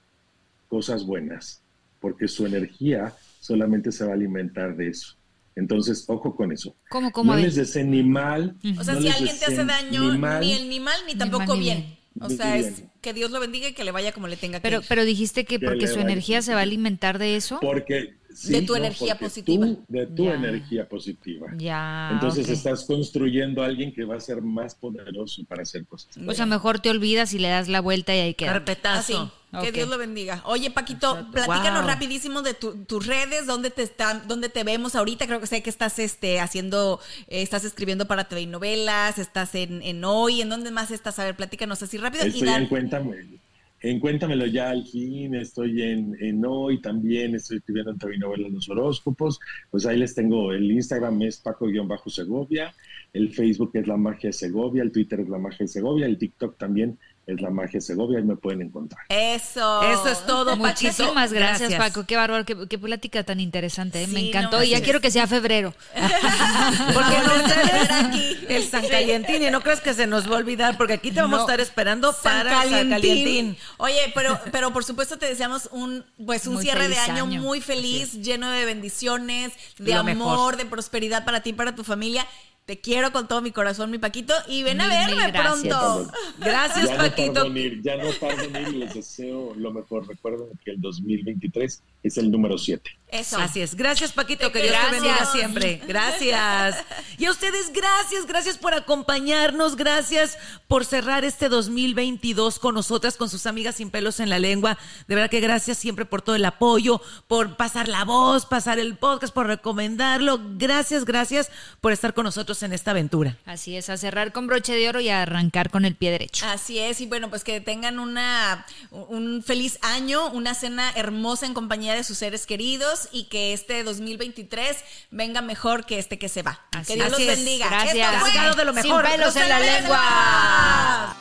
[0.71, 1.61] cosas buenas,
[1.99, 5.17] porque su energía solamente se va a alimentar de eso.
[5.53, 6.77] Entonces, ojo con eso.
[6.89, 8.55] ¿Cómo, cómo no les deseen ni mal.
[8.79, 11.97] O sea, si alguien te hace daño, ni, el ni mal, ni tampoco bien.
[12.21, 14.63] O sea, es que Dios lo bendiga y que le vaya como le tenga que
[14.63, 14.85] pero, ir.
[14.87, 17.59] Pero dijiste que, porque su energía se va a alimentar de eso.
[17.59, 19.67] Porque de tu energía positiva.
[19.87, 21.47] de tu energía positiva.
[21.57, 22.09] Ya.
[22.13, 26.17] Entonces estás construyendo a alguien que va a ser más poderoso para hacer cosas.
[26.27, 28.53] O sea, mejor te olvidas y le das la vuelta y ahí queda.
[28.53, 29.31] Carpetazo.
[29.59, 30.41] Que Dios lo bendiga.
[30.45, 35.27] Oye, Paquito, platícanos rapidísimo de tus redes, dónde te están, dónde te vemos ahorita.
[35.27, 39.53] Creo que sé que estás este, haciendo, eh, estás escribiendo para TV y novelas, estás
[39.55, 41.19] en, en Hoy, ¿en dónde más estás?
[41.19, 42.23] A ver, platícanos así rápido.
[42.23, 43.41] Estoy y en Cuéntame.
[43.83, 48.51] En Cuéntamelo ya al fin, estoy en, en hoy también, estoy escribiendo en TV Novelas
[48.51, 49.39] los horóscopos,
[49.71, 52.75] pues ahí les tengo, el Instagram es Paco-Segovia,
[53.11, 56.59] el Facebook es La Magia Segovia, el Twitter es La Magia de Segovia, el TikTok
[56.59, 56.99] también
[57.33, 59.05] es la magia Segovia y me pueden encontrar.
[59.09, 59.81] Eso.
[59.83, 60.55] Eso es todo.
[60.57, 62.05] Muchísimas gracias, Paco.
[62.05, 64.03] Qué bárbaro, qué, plática tan interesante.
[64.03, 64.07] ¿eh?
[64.07, 65.73] me encantó y ya quiero que sea febrero.
[66.93, 70.77] porque no aquí el San Calientín y no crees que se nos va a olvidar
[70.77, 73.57] porque aquí te vamos a estar esperando para San Calientín.
[73.77, 78.13] Oye, pero, pero por supuesto te deseamos un, pues un cierre de año, muy feliz,
[78.13, 82.25] lleno de bendiciones, de amor, de prosperidad para ti y para tu familia.
[82.71, 86.09] Te quiero con todo mi corazón, mi Paquito, y ven a verme pronto.
[86.39, 87.53] Gracias, Paquito.
[87.83, 90.07] ya no tardo en ir, les deseo lo mejor.
[90.07, 92.89] Recuerden que el 2023 es el número 7.
[93.11, 93.37] Eso.
[93.37, 93.75] Así es.
[93.75, 94.53] Gracias, Paquito.
[94.53, 95.81] Que Dios te bendiga siempre.
[95.85, 96.77] Gracias.
[97.17, 98.25] Y a ustedes, gracias.
[98.25, 99.75] Gracias por acompañarnos.
[99.75, 100.37] Gracias
[100.69, 104.77] por cerrar este 2022 con nosotras, con sus amigas sin pelos en la lengua.
[105.09, 108.95] De verdad que gracias siempre por todo el apoyo, por pasar la voz, pasar el
[108.95, 110.39] podcast, por recomendarlo.
[110.55, 113.37] Gracias, gracias por estar con nosotros en esta aventura.
[113.45, 116.45] Así es, a cerrar con broche de oro y a arrancar con el pie derecho.
[116.45, 117.01] Así es.
[117.01, 122.03] Y bueno, pues que tengan una, un feliz año, una cena hermosa en compañía de
[122.03, 124.77] sus seres queridos y que este 2023
[125.09, 126.59] venga mejor que este que se va.
[126.85, 127.67] que Dios los bendiga.
[127.69, 128.27] Gracias.
[128.27, 129.05] Esto de lo mejor.
[129.05, 131.17] Sin pelos en la lengua.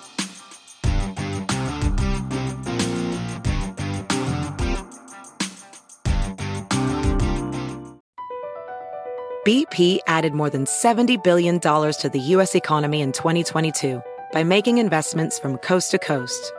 [9.43, 12.55] BP added more than $70 billion to the U.S.
[12.55, 14.03] economy in 2022
[14.33, 16.53] by making investments from coast to coast.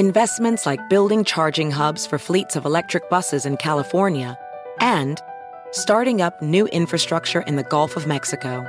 [0.00, 4.38] Investments like building charging hubs for fleets of electric buses in California
[4.80, 5.20] and
[5.72, 8.64] starting up new infrastructure in the Gulf of Mexico.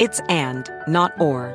[0.00, 1.52] It's and, not or.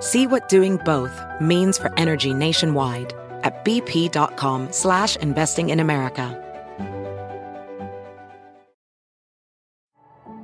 [0.00, 6.36] See what doing both means for energy nationwide at bp.com slash investing in America.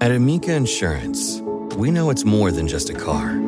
[0.01, 1.41] At Amica Insurance,
[1.75, 3.48] we know it's more than just a car.